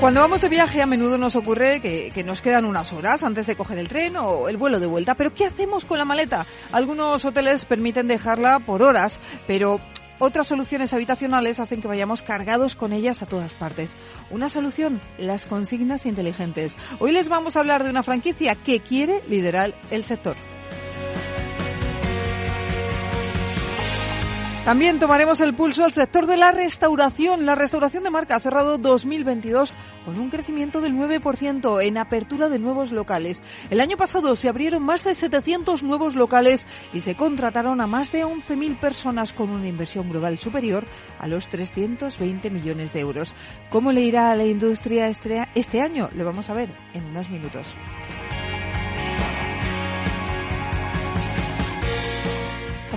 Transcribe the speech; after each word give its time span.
Cuando 0.00 0.20
vamos 0.20 0.40
de 0.40 0.48
viaje 0.48 0.80
a 0.80 0.86
menudo 0.86 1.18
nos 1.18 1.34
ocurre 1.34 1.80
que, 1.80 2.22
nos 2.24 2.40
quedan 2.40 2.64
unas 2.64 2.92
horas 2.92 3.24
antes 3.24 3.48
de 3.48 3.56
coger 3.56 3.78
el 3.78 3.88
tren 3.88 4.16
o 4.16 4.48
el 4.48 4.56
vuelo 4.56 4.78
de 4.78 4.86
vuelta. 4.86 5.16
Pero 5.16 5.34
¿qué 5.34 5.46
hacemos 5.46 5.84
con 5.84 5.98
la 5.98 6.04
maleta? 6.04 6.46
Algunos 6.70 7.24
hoteles 7.24 7.64
permiten 7.64 8.06
dejarla 8.06 8.60
por 8.60 8.84
horas, 8.84 9.18
pero 9.48 9.80
otras 10.20 10.46
soluciones 10.46 10.94
habitacionales 10.94 11.58
hacen 11.58 11.82
que 11.82 11.88
vayamos 11.88 12.22
cargados 12.22 12.76
con 12.76 12.92
ellas 12.92 13.22
a 13.22 13.26
todas 13.26 13.54
partes. 13.54 13.92
Una 14.30 14.48
solución, 14.48 15.00
las 15.18 15.46
consignas 15.46 16.06
inteligentes. 16.06 16.76
Hoy 17.00 17.10
les 17.10 17.28
vamos 17.28 17.56
a 17.56 17.60
hablar 17.60 17.82
de 17.82 17.90
una 17.90 18.04
franquicia 18.04 18.54
que 18.54 18.78
quiere 18.78 19.20
liderar 19.28 19.74
el 19.90 20.04
sector. 20.04 20.36
También 24.68 24.98
tomaremos 24.98 25.40
el 25.40 25.54
pulso 25.54 25.82
al 25.82 25.92
sector 25.92 26.26
de 26.26 26.36
la 26.36 26.52
restauración. 26.52 27.46
La 27.46 27.54
restauración 27.54 28.02
de 28.02 28.10
marca 28.10 28.36
ha 28.36 28.40
cerrado 28.40 28.76
2022 28.76 29.72
con 30.04 30.20
un 30.20 30.28
crecimiento 30.28 30.82
del 30.82 30.92
9% 30.92 31.82
en 31.82 31.96
apertura 31.96 32.50
de 32.50 32.58
nuevos 32.58 32.92
locales. 32.92 33.42
El 33.70 33.80
año 33.80 33.96
pasado 33.96 34.36
se 34.36 34.46
abrieron 34.46 34.82
más 34.82 35.04
de 35.04 35.14
700 35.14 35.82
nuevos 35.82 36.14
locales 36.14 36.66
y 36.92 37.00
se 37.00 37.14
contrataron 37.14 37.80
a 37.80 37.86
más 37.86 38.12
de 38.12 38.26
11.000 38.26 38.76
personas 38.76 39.32
con 39.32 39.48
una 39.48 39.68
inversión 39.68 40.10
global 40.10 40.36
superior 40.36 40.84
a 41.18 41.26
los 41.28 41.48
320 41.48 42.50
millones 42.50 42.92
de 42.92 43.00
euros. 43.00 43.32
¿Cómo 43.70 43.90
le 43.90 44.02
irá 44.02 44.32
a 44.32 44.36
la 44.36 44.44
industria 44.44 45.08
este, 45.08 45.48
este 45.54 45.80
año? 45.80 46.10
Lo 46.14 46.26
vamos 46.26 46.50
a 46.50 46.52
ver 46.52 46.68
en 46.92 47.06
unos 47.06 47.30
minutos. 47.30 47.74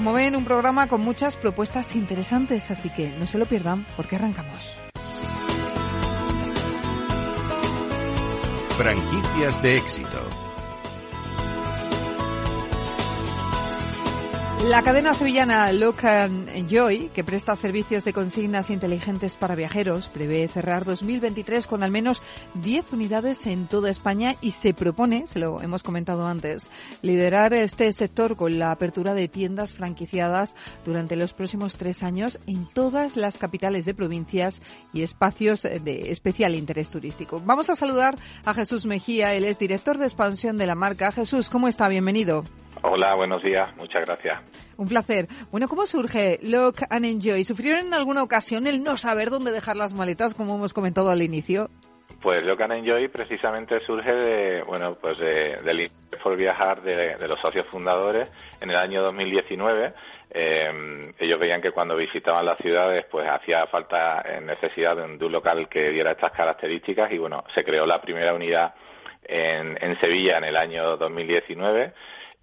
Como 0.01 0.13
ven, 0.13 0.35
un 0.35 0.45
programa 0.45 0.87
con 0.87 1.01
muchas 1.01 1.35
propuestas 1.35 1.95
interesantes, 1.95 2.71
así 2.71 2.89
que 2.89 3.11
no 3.19 3.27
se 3.27 3.37
lo 3.37 3.45
pierdan 3.45 3.85
porque 3.95 4.15
arrancamos. 4.15 4.75
Franquicias 8.75 9.61
de 9.61 9.77
éxito. 9.77 10.40
La 14.65 14.83
cadena 14.83 15.15
sevillana 15.15 15.71
Look 15.71 16.05
and 16.05 16.47
Enjoy, 16.49 17.09
que 17.09 17.23
presta 17.23 17.55
servicios 17.55 18.05
de 18.05 18.13
consignas 18.13 18.69
inteligentes 18.69 19.35
para 19.35 19.55
viajeros, 19.55 20.07
prevé 20.07 20.47
cerrar 20.47 20.85
2023 20.85 21.65
con 21.65 21.81
al 21.81 21.89
menos 21.89 22.21
10 22.53 22.93
unidades 22.93 23.47
en 23.47 23.65
toda 23.65 23.89
España 23.89 24.35
y 24.39 24.51
se 24.51 24.75
propone, 24.75 25.25
se 25.25 25.39
lo 25.39 25.61
hemos 25.61 25.81
comentado 25.81 26.27
antes, 26.27 26.67
liderar 27.01 27.55
este 27.55 27.91
sector 27.91 28.35
con 28.35 28.59
la 28.59 28.71
apertura 28.71 29.15
de 29.15 29.27
tiendas 29.27 29.73
franquiciadas 29.73 30.53
durante 30.85 31.15
los 31.15 31.33
próximos 31.33 31.75
tres 31.75 32.03
años 32.03 32.37
en 32.45 32.67
todas 32.67 33.17
las 33.17 33.39
capitales 33.39 33.85
de 33.85 33.95
provincias 33.95 34.61
y 34.93 35.01
espacios 35.01 35.63
de 35.63 36.11
especial 36.11 36.53
interés 36.53 36.91
turístico. 36.91 37.41
Vamos 37.43 37.71
a 37.71 37.75
saludar 37.75 38.15
a 38.45 38.53
Jesús 38.53 38.85
Mejía, 38.85 39.33
él 39.33 39.43
es 39.43 39.57
director 39.57 39.97
de 39.97 40.05
expansión 40.05 40.55
de 40.57 40.67
la 40.67 40.75
marca. 40.75 41.11
Jesús, 41.11 41.49
¿cómo 41.49 41.67
está? 41.67 41.89
Bienvenido. 41.89 42.43
Hola, 42.83 43.13
buenos 43.13 43.43
días, 43.43 43.75
muchas 43.77 44.03
gracias. 44.05 44.39
Un 44.75 44.87
placer. 44.87 45.27
Bueno, 45.51 45.67
¿cómo 45.67 45.85
surge 45.85 46.39
Look 46.41 46.77
and 46.89 47.05
Enjoy? 47.05 47.43
¿Sufrieron 47.43 47.85
en 47.85 47.93
alguna 47.93 48.23
ocasión 48.23 48.65
el 48.65 48.83
no 48.83 48.97
saber 48.97 49.29
dónde 49.29 49.51
dejar 49.51 49.77
las 49.77 49.93
maletas, 49.93 50.33
como 50.33 50.55
hemos 50.55 50.73
comentado 50.73 51.11
al 51.11 51.21
inicio? 51.21 51.69
Pues 52.23 52.43
Look 52.43 52.63
and 52.63 52.73
Enjoy 52.73 53.07
precisamente 53.07 53.79
surge 53.81 54.11
de, 54.11 54.63
bueno, 54.63 54.97
pues 54.99 55.19
de, 55.19 55.57
del 55.63 55.91
por 56.23 56.35
viajar 56.35 56.81
de, 56.81 57.15
de, 57.17 57.27
los 57.27 57.39
socios 57.39 57.67
fundadores 57.67 58.31
en 58.59 58.71
el 58.71 58.75
año 58.75 59.03
2019. 59.03 59.93
Eh, 60.31 61.13
ellos 61.19 61.39
veían 61.39 61.61
que 61.61 61.71
cuando 61.71 61.95
visitaban 61.95 62.45
las 62.45 62.57
ciudades, 62.57 63.05
pues 63.11 63.27
hacía 63.29 63.67
falta 63.67 64.21
eh, 64.21 64.41
necesidad 64.41 64.95
de 64.95 65.03
un, 65.03 65.17
de 65.19 65.25
un 65.25 65.31
local 65.31 65.69
que 65.69 65.91
diera 65.91 66.11
estas 66.11 66.31
características 66.31 67.11
y 67.11 67.19
bueno, 67.19 67.43
se 67.53 67.63
creó 67.63 67.85
la 67.85 68.01
primera 68.01 68.33
unidad 68.33 68.73
en, 69.23 69.77
en 69.81 69.99
Sevilla 69.99 70.39
en 70.39 70.45
el 70.45 70.57
año 70.57 70.97
2019 70.97 71.93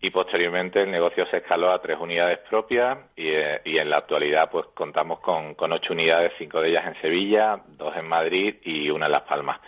y 0.01 0.11
posteriormente 0.11 0.83
el 0.83 0.91
negocio 0.91 1.27
se 1.27 1.39
escaló 1.39 1.71
a 1.73 1.81
tres 1.83 1.99
unidades 1.99 2.39
propias 2.49 2.99
y, 3.17 3.29
eh, 3.29 3.61
y 3.65 3.79
en 3.79 3.91
la 3.91 3.99
actualidad 3.99 4.49
pues 4.51 4.67
contamos 4.75 5.21
con, 5.21 5.55
con, 5.55 5.73
ocho 5.73 5.93
unidades, 5.93 6.33
cinco 6.39 6.61
de 6.61 6.71
ellas 6.71 6.87
en 6.87 7.01
Sevilla, 7.01 7.61
dos 7.67 7.97
en 7.97 8.07
Madrid 8.07 8.57
y 8.63 8.91
una 8.91 9.07
en 9.07 9.13
Las 9.13 9.23
Palmas. 9.23 9.61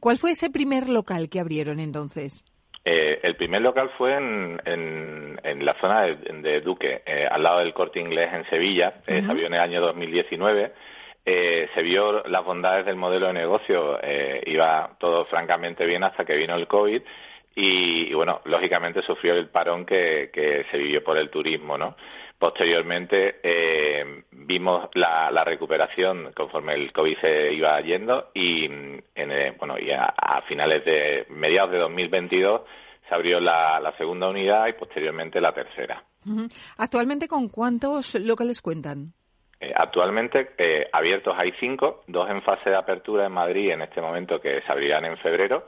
¿Cuál 0.00 0.16
fue 0.16 0.30
ese 0.30 0.48
primer 0.48 0.88
local 0.88 1.28
que 1.28 1.40
abrieron 1.40 1.78
entonces? 1.78 2.42
Eh, 2.84 3.20
el 3.22 3.36
primer 3.36 3.60
local 3.60 3.90
fue 3.98 4.14
en, 4.14 4.58
en, 4.64 5.38
en 5.42 5.64
la 5.64 5.74
zona 5.78 6.02
de, 6.02 6.14
de 6.14 6.60
Duque, 6.62 7.02
eh, 7.04 7.26
al 7.30 7.42
lado 7.42 7.58
del 7.58 7.74
Corte 7.74 8.00
Inglés 8.00 8.30
en 8.32 8.48
Sevilla, 8.48 8.94
uh 8.96 9.00
-huh. 9.10 9.24
se 9.24 9.30
abrió 9.30 9.46
en 9.46 9.54
el 9.54 9.60
año 9.60 9.80
2019. 9.82 10.72
Eh, 11.26 11.68
se 11.74 11.82
vio 11.82 12.22
las 12.26 12.42
bondades 12.42 12.86
del 12.86 12.96
modelo 12.96 13.26
de 13.26 13.34
negocio, 13.34 13.98
eh, 14.02 14.40
iba 14.46 14.96
todo 14.98 15.26
francamente 15.26 15.84
bien 15.84 16.02
hasta 16.02 16.24
que 16.24 16.36
vino 16.36 16.54
el 16.54 16.66
COVID 16.66 17.02
y, 17.58 18.08
y, 18.08 18.14
bueno, 18.14 18.40
lógicamente 18.44 19.02
sufrió 19.02 19.34
el 19.34 19.48
parón 19.48 19.84
que, 19.84 20.30
que, 20.32 20.64
se 20.70 20.78
vivió 20.78 21.02
por 21.02 21.18
el 21.18 21.28
turismo, 21.28 21.76
¿no? 21.76 21.96
Posteriormente 22.38 23.40
eh, 23.42 24.22
vimos 24.30 24.88
la, 24.94 25.28
la, 25.32 25.42
recuperación 25.42 26.30
conforme 26.36 26.74
el 26.74 26.92
COVID 26.92 27.18
se 27.18 27.52
iba 27.52 27.80
yendo 27.80 28.30
y, 28.32 28.66
en, 28.66 29.02
eh, 29.16 29.56
bueno, 29.58 29.76
y 29.76 29.90
a, 29.90 30.04
a, 30.04 30.42
finales 30.42 30.84
de 30.84 31.26
mediados 31.30 31.72
de 31.72 31.78
2022 31.78 32.60
se 33.08 33.14
abrió 33.14 33.40
la, 33.40 33.80
la 33.80 33.96
segunda 33.96 34.28
unidad 34.28 34.68
y 34.68 34.74
posteriormente 34.74 35.40
la 35.40 35.52
tercera. 35.52 36.04
Actualmente, 36.76 37.26
¿con 37.26 37.48
cuántos 37.48 38.14
locales 38.14 38.62
cuentan? 38.62 39.14
Eh, 39.58 39.72
actualmente 39.74 40.50
eh, 40.58 40.88
abiertos 40.92 41.34
hay 41.36 41.52
cinco, 41.58 42.04
dos 42.06 42.30
en 42.30 42.40
fase 42.42 42.70
de 42.70 42.76
apertura 42.76 43.26
en 43.26 43.32
Madrid 43.32 43.70
en 43.70 43.82
este 43.82 44.00
momento 44.00 44.40
que 44.40 44.60
se 44.60 44.70
abrirán 44.70 45.06
en 45.06 45.16
febrero 45.16 45.66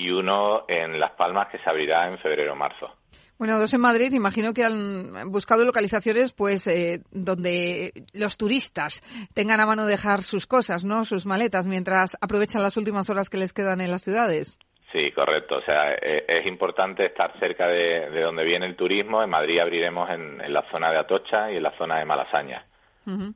y 0.00 0.10
uno 0.10 0.64
en 0.68 0.98
Las 0.98 1.12
Palmas 1.12 1.48
que 1.50 1.58
se 1.58 1.68
abrirá 1.68 2.08
en 2.08 2.18
febrero-marzo. 2.18 2.96
Bueno, 3.38 3.58
dos 3.58 3.72
en 3.72 3.80
Madrid, 3.80 4.12
imagino 4.12 4.52
que 4.52 4.64
han 4.64 5.30
buscado 5.30 5.64
localizaciones 5.64 6.32
pues 6.32 6.66
eh, 6.66 7.00
donde 7.10 8.04
los 8.12 8.36
turistas 8.36 9.02
tengan 9.32 9.60
a 9.60 9.66
mano 9.66 9.86
dejar 9.86 10.22
sus 10.22 10.46
cosas, 10.46 10.84
¿no? 10.84 11.04
Sus 11.06 11.24
maletas 11.24 11.66
mientras 11.66 12.18
aprovechan 12.20 12.62
las 12.62 12.76
últimas 12.76 13.08
horas 13.08 13.30
que 13.30 13.38
les 13.38 13.54
quedan 13.54 13.80
en 13.80 13.90
las 13.90 14.02
ciudades. 14.02 14.58
Sí, 14.92 15.10
correcto. 15.12 15.58
O 15.58 15.62
sea, 15.62 15.94
eh, 15.94 16.24
es 16.28 16.46
importante 16.46 17.06
estar 17.06 17.38
cerca 17.38 17.66
de, 17.68 18.10
de, 18.10 18.20
donde 18.20 18.44
viene 18.44 18.66
el 18.66 18.76
turismo. 18.76 19.22
En 19.22 19.30
Madrid 19.30 19.58
abriremos 19.60 20.10
en, 20.10 20.40
en, 20.40 20.52
la 20.52 20.68
zona 20.70 20.90
de 20.90 20.98
Atocha 20.98 21.50
y 21.50 21.56
en 21.56 21.62
la 21.62 21.76
zona 21.78 21.98
de 21.98 22.04
Malasaña. 22.04 22.66
Uh 23.06 23.10
-huh. 23.10 23.34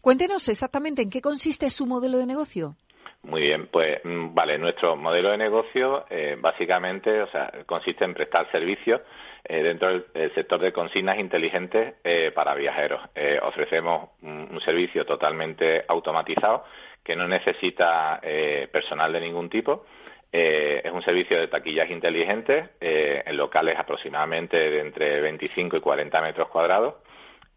Cuéntenos 0.00 0.48
exactamente 0.48 1.02
en 1.02 1.10
qué 1.10 1.20
consiste 1.20 1.68
su 1.70 1.86
modelo 1.86 2.18
de 2.18 2.26
negocio. 2.26 2.76
Muy 3.24 3.42
bien, 3.42 3.68
pues 3.68 4.00
mm, 4.04 4.34
vale, 4.34 4.58
nuestro 4.58 4.96
modelo 4.96 5.30
de 5.30 5.38
negocio 5.38 6.04
eh, 6.10 6.36
básicamente, 6.38 7.22
o 7.22 7.28
sea, 7.28 7.52
consiste 7.66 8.04
en 8.04 8.14
prestar 8.14 8.50
servicios 8.50 9.00
eh, 9.44 9.62
dentro 9.62 9.88
del, 9.88 10.32
sector 10.34 10.60
de 10.60 10.72
consignas 10.72 11.18
inteligentes 11.18 11.94
eh, 12.02 12.32
para 12.34 12.54
viajeros. 12.54 13.00
Eh, 13.14 13.38
ofrecemos 13.40 14.10
un, 14.22 14.48
un, 14.50 14.60
servicio 14.60 15.06
totalmente 15.06 15.84
automatizado 15.86 16.64
que 17.04 17.14
no 17.14 17.28
necesita 17.28 18.18
eh, 18.22 18.68
personal 18.72 19.12
de 19.12 19.20
ningún 19.20 19.48
tipo. 19.48 19.84
es 20.32 20.90
un 20.90 21.02
servicio 21.02 21.38
de 21.38 21.48
taquillas 21.48 21.90
inteligentes 21.90 22.70
en 22.80 23.36
locales 23.36 23.76
aproximadamente 23.78 24.56
de 24.56 24.80
entre 24.80 25.20
25 25.20 25.76
y 25.76 25.80
40 25.80 26.22
metros 26.22 26.48
cuadrados 26.48 26.94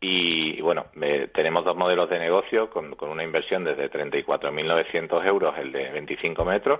y, 0.07 0.61
bueno, 0.61 0.85
eh, 1.01 1.29
tenemos 1.33 1.65
dos 1.65 1.75
modelos 1.75 2.07
de 2.11 2.19
negocio 2.19 2.69
con, 2.69 2.95
con 2.95 3.09
una 3.09 3.23
inversión 3.23 3.63
desde 3.63 3.89
34.900 3.89 5.25
euros, 5.25 5.55
el 5.57 5.71
de 5.71 5.89
25 5.89 6.45
metros, 6.45 6.79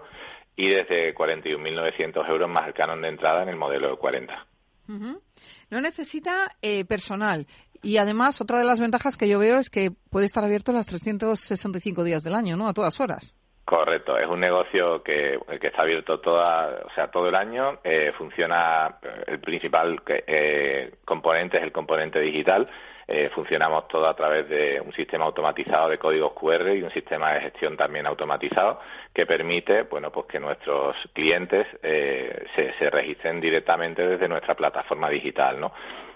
y 0.55 0.69
desde 0.69 1.15
41.900 1.15 2.29
euros 2.29 2.47
más 2.47 2.67
el 2.67 2.75
canon 2.75 3.01
de 3.01 3.07
entrada 3.07 3.41
en 3.41 3.49
el 3.49 3.55
modelo 3.55 3.89
de 3.89 3.97
40. 3.97 4.45
Uh 4.87 4.91
-huh. 4.91 5.21
No 5.71 5.81
necesita 5.81 6.51
eh, 6.61 6.85
personal. 6.85 7.47
Y 7.81 7.97
además, 7.97 8.39
otra 8.41 8.59
de 8.59 8.65
las 8.65 8.79
ventajas 8.79 9.17
que 9.17 9.27
yo 9.27 9.39
veo 9.39 9.57
es 9.57 9.71
que 9.71 9.89
puede 10.11 10.27
estar 10.27 10.43
abierto 10.43 10.71
las 10.71 10.85
365 10.85 12.03
días 12.03 12.23
del 12.23 12.35
año, 12.35 12.55
¿no? 12.55 12.67
A 12.67 12.73
todas 12.73 12.99
horas. 12.99 13.35
Correcto, 13.65 14.19
es 14.19 14.27
un 14.27 14.39
negocio 14.39 15.01
que, 15.01 15.39
que 15.59 15.67
está 15.67 15.81
abierto 15.81 16.19
toda, 16.19 16.83
o 16.85 16.93
sea, 16.93 17.09
todo 17.09 17.27
el 17.27 17.35
año. 17.35 17.79
Eh, 17.83 18.11
funciona, 18.15 18.99
el 19.25 19.39
principal 19.39 19.99
eh, 20.05 20.97
componente 21.03 21.57
es 21.57 21.63
el 21.63 21.71
componente 21.71 22.19
digital. 22.19 22.69
Eh, 23.07 23.29
funcionamos 23.33 23.87
todo 23.87 24.07
a 24.07 24.15
través 24.15 24.47
de 24.49 24.81
un 24.81 24.93
sistema 24.93 25.25
automatizado 25.25 25.89
de 25.89 25.97
códigos 25.97 26.33
QR 26.33 26.75
y 26.75 26.83
un 26.83 26.91
sistema 26.91 27.33
de 27.33 27.41
gestión 27.41 27.77
también 27.77 28.07
automatizado 28.07 28.79
que 29.13 29.25
permite, 29.25 29.83
bueno, 29.83 30.11
pues 30.11 30.25
que 30.27 30.39
nuestros 30.39 30.95
clientes 31.13 31.67
eh, 31.83 32.45
se, 32.55 32.73
se 32.73 32.89
registren 32.89 33.39
directamente 33.39 34.05
desde 34.05 34.27
nuestra 34.27 34.55
plataforma 34.55 35.09
digital, 35.09 35.59
¿no? 35.59 35.71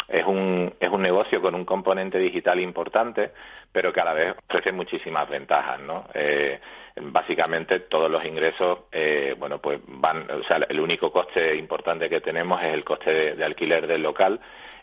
es 0.10 0.26
un, 0.26 0.74
es 0.80 0.90
un 0.90 1.02
negocio 1.02 1.42
con 1.42 1.56
un 1.56 1.66
componente 1.66 2.18
digital 2.18 2.60
importante, 2.60 3.32
pero 3.72 3.94
que 3.94 4.02
a 4.02 4.06
la 4.06 4.14
vez 4.14 4.36
ofrece 4.50 4.72
muchísimas 4.72 5.30
ventajas, 5.30 5.80
¿no? 5.80 6.08
Eh, 6.14 6.60
básicamente 7.02 7.82
todos 7.82 8.10
los 8.10 8.26
ingresos, 8.26 8.80
eh, 8.92 9.36
bueno, 9.38 9.60
pues 9.60 9.80
van, 9.86 10.30
o 10.32 10.44
sea, 10.44 10.58
el 10.68 10.80
único 10.80 11.12
coste 11.12 11.56
importante 11.56 12.10
que 12.10 12.22
tenemos 12.22 12.62
es 12.62 12.74
el 12.74 12.84
coste 12.84 13.36
de, 13.36 13.46
alquiler 13.46 13.86
del 13.86 14.02
local 14.02 14.40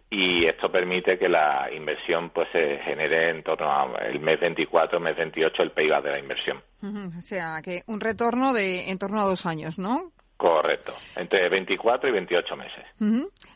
y 0.09 0.47
esto 0.47 0.71
permite 0.71 1.19
que 1.19 1.29
la 1.29 1.69
inversión 1.73 2.31
pues 2.31 2.49
se 2.53 2.79
genere 2.79 3.31
en 3.31 3.43
torno 3.43 3.71
al 3.71 4.21
mes 4.21 4.39
24, 4.41 5.01
mes 5.01 5.17
28 5.17 5.63
el 5.63 5.73
payback 5.73 6.05
de 6.05 6.11
la 6.11 6.19
inversión. 6.19 6.63
O 6.83 7.21
sea, 7.21 7.61
que 7.63 7.83
un 7.87 8.01
retorno 8.01 8.53
de 8.53 8.91
en 8.91 8.99
torno 8.99 9.21
a 9.21 9.25
dos 9.25 9.47
años, 9.47 9.79
¿no? 9.79 10.13
Correcto, 10.37 10.93
entre 11.17 11.49
24 11.49 12.11
y 12.11 12.13
28 12.13 12.57
meses. 12.57 12.85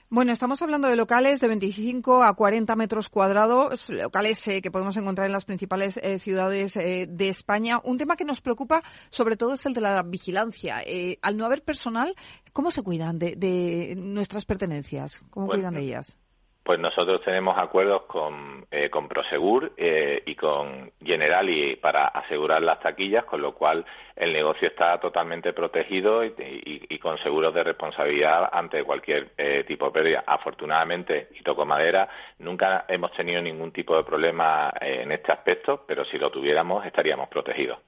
Bueno, 0.09 0.33
estamos 0.33 0.61
hablando 0.63 0.89
de 0.89 0.97
locales 0.97 1.39
de 1.39 1.47
25 1.47 2.25
a 2.25 2.35
40 2.35 2.75
metros 2.75 3.11
cuadrados, 3.11 3.91
locales 3.91 4.49
eh, 4.49 4.63
que 4.63 4.71
podemos 4.71 4.97
encontrar 4.97 5.27
en 5.27 5.33
las 5.33 5.45
principales 5.45 5.99
eh, 5.99 6.19
ciudades 6.19 6.77
eh, 6.77 7.07
de 7.09 7.29
España. 7.29 7.81
Un 7.85 7.99
tema 7.99 8.17
que 8.17 8.25
nos 8.25 8.41
preocupa 8.41 8.83
sobre 9.11 9.37
todo 9.37 9.55
es 9.55 9.67
el 9.67 9.75
de 9.75 9.83
la 9.83 10.03
vigilancia. 10.03 10.83
al 11.21 11.37
no 11.37 11.45
haber 11.45 11.63
personal, 11.63 12.15
¿cómo 12.53 12.71
se 12.71 12.83
cuidan 12.83 13.19
de, 13.19 13.95
nuestras 13.97 14.47
pertenencias? 14.47 15.23
¿Cómo 15.31 15.49
cuidan 15.49 15.75
de 15.75 15.83
ellas? 15.83 16.19
Pues 16.71 16.79
nosotros 16.79 17.21
tenemos 17.23 17.59
acuerdos 17.59 18.03
con, 18.03 18.65
eh, 18.71 18.89
con 18.91 19.09
Prosegur 19.09 19.73
eh, 19.77 20.23
y 20.25 20.37
con 20.37 20.93
Generali 21.05 21.75
para 21.75 22.07
asegurar 22.07 22.63
las 22.63 22.79
taquillas, 22.79 23.25
con 23.25 23.43
lo 23.43 23.57
cual 23.57 23.85
el 24.15 24.33
negocio 24.33 24.69
está 24.69 25.01
totalmente 25.01 25.53
protegido 25.53 26.25
y, 26.25 26.97
con 27.01 27.19
seguros 27.19 27.53
de 27.55 27.65
responsabilidad 27.65 28.49
ante 28.53 28.85
cualquier 28.85 29.33
eh, 29.37 29.65
tipo 29.67 29.87
de 29.87 29.91
pérdida. 29.91 30.23
Afortunadamente, 30.25 31.31
y 31.35 31.43
toco 31.43 31.67
madera, 31.67 32.09
nunca 32.39 32.85
hemos 32.87 33.11
tenido 33.15 33.43
ningún 33.43 33.73
tipo 33.73 33.97
de 33.97 34.05
problema 34.05 34.73
en 34.81 35.11
este 35.11 35.33
aspecto, 35.33 35.83
pero 35.89 36.05
si 36.05 36.19
lo 36.19 36.31
tuviéramos 36.31 36.87
estaríamos 36.87 37.29
protegidos. 37.29 37.81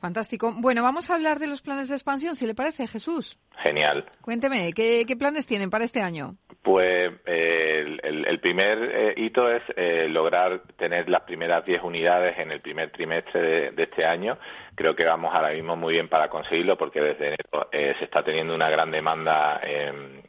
Fantástico. 0.00 0.54
Bueno, 0.56 0.82
vamos 0.82 1.10
a 1.10 1.14
hablar 1.14 1.38
de 1.38 1.46
los 1.46 1.60
planes 1.60 1.90
de 1.90 1.94
expansión, 1.94 2.34
si 2.34 2.46
le 2.46 2.54
parece, 2.54 2.86
Jesús. 2.86 3.38
Genial. 3.58 4.06
Cuénteme, 4.22 4.72
¿qué, 4.72 5.04
planes 5.18 5.46
tienen 5.46 5.68
para 5.68 5.84
este 5.84 6.00
año? 6.00 6.36
Pues 6.62 7.12
eh, 7.26 7.98
el, 8.02 8.40
primer 8.40 8.78
eh, 8.82 9.14
hito 9.18 9.50
es 9.50 9.62
eh, 9.76 10.08
lograr 10.08 10.62
tener 10.78 11.10
las 11.10 11.22
primeras 11.22 11.66
10 11.66 11.82
unidades 11.82 12.38
en 12.38 12.50
el 12.50 12.62
primer 12.62 12.90
trimestre 12.90 13.72
de, 13.72 13.82
este 13.82 14.06
año. 14.06 14.38
Creo 14.74 14.96
que 14.96 15.04
vamos 15.04 15.34
ahora 15.34 15.52
mismo 15.52 15.76
muy 15.76 15.94
bien 15.94 16.08
para 16.08 16.30
conseguirlo 16.30 16.78
porque 16.78 17.02
desde 17.02 17.26
enero 17.26 17.68
se 17.70 18.04
está 18.04 18.22
teniendo 18.22 18.54
una 18.54 18.70
gran 18.70 18.90
demanda 18.90 19.60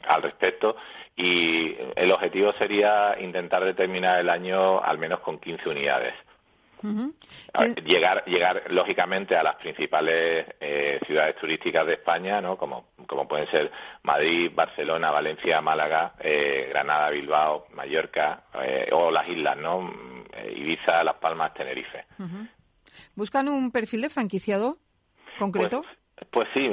al 0.07 0.21
respecto 0.21 0.75
y 1.15 1.77
el 1.95 2.11
objetivo 2.11 2.51
sería 2.53 3.15
intentar 3.19 3.63
determinar 3.63 4.19
el 4.19 4.29
año 4.29 4.81
al 4.83 4.97
menos 4.97 5.21
con 5.21 5.39
15 5.39 5.69
unidades. 5.69 6.13
Llegar, 7.85 8.23
llegar 8.25 8.63
lógicamente 8.69 9.35
a 9.35 9.43
las 9.43 9.55
principales 9.55 10.45
eh, 10.59 10.99
ciudades 11.05 11.35
turísticas 11.35 11.85
de 11.85 11.93
España, 11.93 12.41
¿no? 12.41 12.57
Como, 12.57 12.87
como 13.05 13.27
pueden 13.27 13.47
ser 13.47 13.71
Madrid, 14.03 14.51
Barcelona, 14.53 15.11
Valencia, 15.11 15.61
Málaga, 15.61 16.13
eh, 16.19 16.67
Granada, 16.69 17.09
Bilbao, 17.09 17.67
Mallorca 17.73 18.43
eh, 18.63 18.89
o 18.91 19.11
las 19.11 19.27
islas, 19.27 19.57
¿no? 19.57 19.91
Ibiza, 20.55 21.03
Las 21.03 21.15
Palmas, 21.15 21.53
Tenerife. 21.53 22.05
¿Buscan 23.15 23.47
un 23.49 23.71
perfil 23.71 24.01
de 24.01 24.09
franquiciado 24.09 24.77
concreto? 25.37 25.81
Pues, 25.81 26.27
pues 26.29 26.47
sí, 26.53 26.69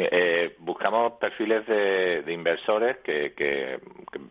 buscamos 0.59 1.15
perfiles 1.15 1.67
de, 1.67 2.25
inversores 2.33 2.99
que, 2.99 3.35
que, 3.35 3.81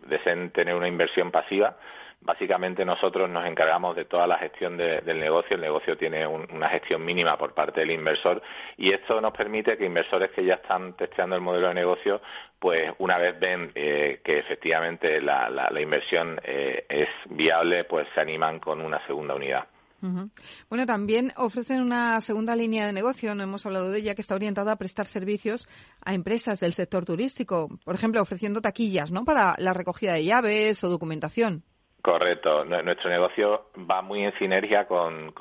deseen 0.06 0.50
tener 0.50 0.74
una 0.74 0.88
inversión 0.88 1.30
pasiva 1.30 1.76
Básicamente 2.20 2.84
nosotros 2.84 3.30
nos 3.30 3.46
encargamos 3.46 3.94
de 3.94 4.04
toda 4.04 4.26
la 4.26 4.38
gestión 4.38 4.76
del 4.76 5.20
negocio. 5.20 5.54
El 5.54 5.62
negocio 5.62 5.96
tiene 5.96 6.26
una 6.26 6.68
gestión 6.68 7.04
mínima 7.04 7.38
por 7.38 7.54
parte 7.54 7.80
del 7.80 7.92
inversor 7.92 8.42
y 8.76 8.92
esto 8.92 9.20
nos 9.20 9.32
permite 9.32 9.78
que 9.78 9.86
inversores 9.86 10.30
que 10.32 10.44
ya 10.44 10.54
están 10.54 10.94
testeando 10.94 11.36
el 11.36 11.42
modelo 11.42 11.68
de 11.68 11.74
negocio, 11.74 12.20
pues 12.58 12.92
una 12.98 13.18
vez 13.18 13.38
ven 13.38 13.70
eh, 13.74 14.20
que 14.24 14.38
efectivamente 14.40 15.20
la, 15.20 15.70
inversión 15.80 16.40
eh, 16.42 16.84
es 16.88 17.08
viable, 17.30 17.84
pues 17.84 18.08
se 18.14 18.20
animan 18.20 18.58
con 18.58 18.80
una 18.80 19.04
segunda 19.06 19.34
unidad. 19.34 19.66
Bueno, 20.00 20.86
también 20.86 21.32
ofrecen 21.36 21.80
una 21.80 22.20
segunda 22.20 22.54
línea 22.54 22.86
de 22.86 22.92
negocio, 22.92 23.34
no 23.34 23.42
hemos 23.42 23.66
hablado 23.66 23.90
de 23.90 23.98
ella, 23.98 24.14
que 24.14 24.20
está 24.20 24.36
orientada 24.36 24.72
a 24.72 24.76
prestar 24.76 25.06
servicios 25.06 25.66
a 26.04 26.14
empresas 26.14 26.60
del 26.60 26.72
sector 26.72 27.04
turístico, 27.04 27.68
por 27.84 27.96
ejemplo, 27.96 28.22
ofreciendo 28.22 28.60
taquillas, 28.60 29.10
¿no? 29.10 29.24
Para 29.24 29.56
la 29.58 29.72
recogida 29.72 30.12
de 30.12 30.24
llaves 30.24 30.84
o 30.84 30.88
documentación. 30.88 31.64
Correcto. 32.08 32.64
Nuestro 32.64 33.10
negocio 33.10 33.66
va 33.78 34.00
muy 34.00 34.24
en 34.24 34.32
sinergia 34.38 34.86
con, 34.86 35.34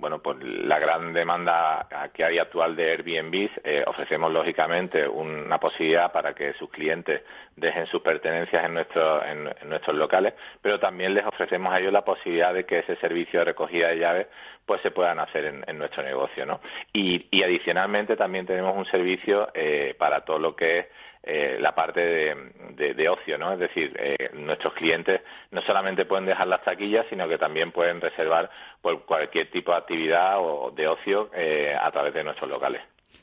bueno, 0.00 0.18
pues 0.20 0.36
la 0.42 0.80
gran 0.80 1.12
demanda 1.12 1.86
que 2.12 2.24
hay 2.24 2.38
actual 2.38 2.74
de 2.74 2.90
Airbnb. 2.90 3.48
Eh, 3.62 3.84
ofrecemos, 3.86 4.32
lógicamente, 4.32 5.06
una 5.06 5.60
posibilidad 5.60 6.10
para 6.10 6.34
que 6.34 6.54
sus 6.54 6.70
clientes 6.70 7.22
dejen 7.54 7.86
sus 7.86 8.02
pertenencias 8.02 8.64
en, 8.64 8.78
en, 8.78 9.68
nuestros 9.68 9.96
locales, 9.96 10.34
pero 10.60 10.80
también 10.80 11.14
les 11.14 11.24
ofrecemos 11.24 11.72
a 11.72 11.78
ellos 11.78 11.92
la 11.92 12.04
posibilidad 12.04 12.52
de 12.52 12.66
que 12.66 12.80
ese 12.80 12.96
servicio 12.96 13.38
de 13.38 13.44
recogida 13.44 13.86
de 13.86 13.98
llaves 14.00 14.26
pues 14.66 14.82
se 14.82 14.90
puedan 14.90 15.20
hacer 15.20 15.62
en, 15.66 15.78
nuestro 15.78 16.02
negocio, 16.02 16.44
¿no? 16.44 16.60
Y, 16.92 17.42
adicionalmente 17.42 18.16
también 18.16 18.44
tenemos 18.44 18.76
un 18.76 18.84
servicio 18.86 19.48
eh, 19.54 19.94
para 19.96 20.24
todo 20.24 20.40
lo 20.40 20.56
que 20.56 20.80
es 20.80 20.86
eh, 21.22 21.58
la 21.60 21.74
parte 21.74 22.00
de, 22.00 23.08
ocio, 23.08 23.38
¿no? 23.38 23.52
Es 23.52 23.58
decir, 23.58 23.94
eh, 23.98 24.30
nuestros 24.34 24.72
clientes 24.74 25.20
no 25.50 25.60
solamente 25.62 26.04
pueden 26.04 26.26
dejar 26.26 26.46
las 26.46 26.62
taquillas, 26.62 27.06
sino 27.10 27.28
que 27.28 27.38
también 27.38 27.72
pueden 27.72 28.00
reservar 28.00 28.50
por 28.80 29.04
cualquier 29.04 29.50
tipo 29.50 29.72
de 29.72 29.78
actividad 29.78 30.38
o 30.38 30.70
de 30.70 30.86
ocio 30.86 31.30
eh, 31.34 31.74
a 31.78 31.90
través 31.90 32.14
de 32.14 32.24
nuestros 32.24 32.48
locales. 32.48 32.82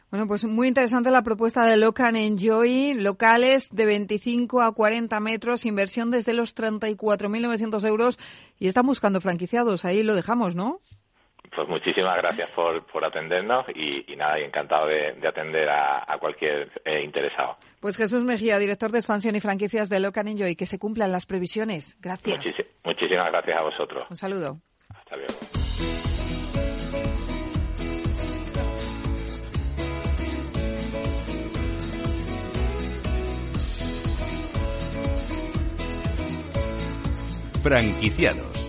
Bueno, 0.09 0.27
pues 0.27 0.43
muy 0.45 0.67
interesante 0.67 1.11
la 1.11 1.23
propuesta 1.23 1.65
de 1.65 1.77
Locan 1.77 2.15
Enjoy, 2.15 2.93
locales 2.93 3.69
de 3.71 3.85
25 3.85 4.61
a 4.61 4.73
40 4.73 5.19
metros, 5.19 5.65
inversión 5.65 6.11
desde 6.11 6.33
los 6.33 6.55
34.900 6.55 7.85
euros 7.87 8.19
y 8.57 8.67
están 8.67 8.85
buscando 8.85 9.19
franquiciados. 9.19 9.83
Ahí 9.83 10.03
lo 10.03 10.15
dejamos, 10.15 10.55
¿no? 10.55 10.79
Pues 11.55 11.69
muchísimas 11.69 12.17
gracias 12.17 12.51
por, 12.51 12.85
por 12.85 13.05
atendernos 13.05 13.65
y, 13.73 14.15
nada, 14.17 14.39
y 14.39 14.43
encantado 14.43 14.87
de, 14.87 15.15
atender 15.25 15.69
a, 15.69 16.17
cualquier 16.19 16.69
eh, 16.83 17.01
interesado. 17.01 17.57
Pues 17.79 17.95
Jesús 17.95 18.23
Mejía, 18.23 18.57
director 18.57 18.91
de 18.91 18.99
expansión 18.99 19.35
y 19.35 19.39
franquicias 19.39 19.87
de 19.87 19.99
Locan 19.99 20.27
Enjoy, 20.27 20.55
que 20.55 20.65
se 20.65 20.79
cumplan 20.79 21.11
las 21.11 21.25
previsiones. 21.25 21.97
Gracias. 22.01 22.63
muchísimas 22.83 23.31
gracias 23.31 23.57
a 23.57 23.61
vosotros. 23.61 24.07
Un 24.09 24.17
saludo. 24.17 24.59
Hasta 24.89 25.15
luego. 25.15 25.33
Franquiciados 37.63 38.64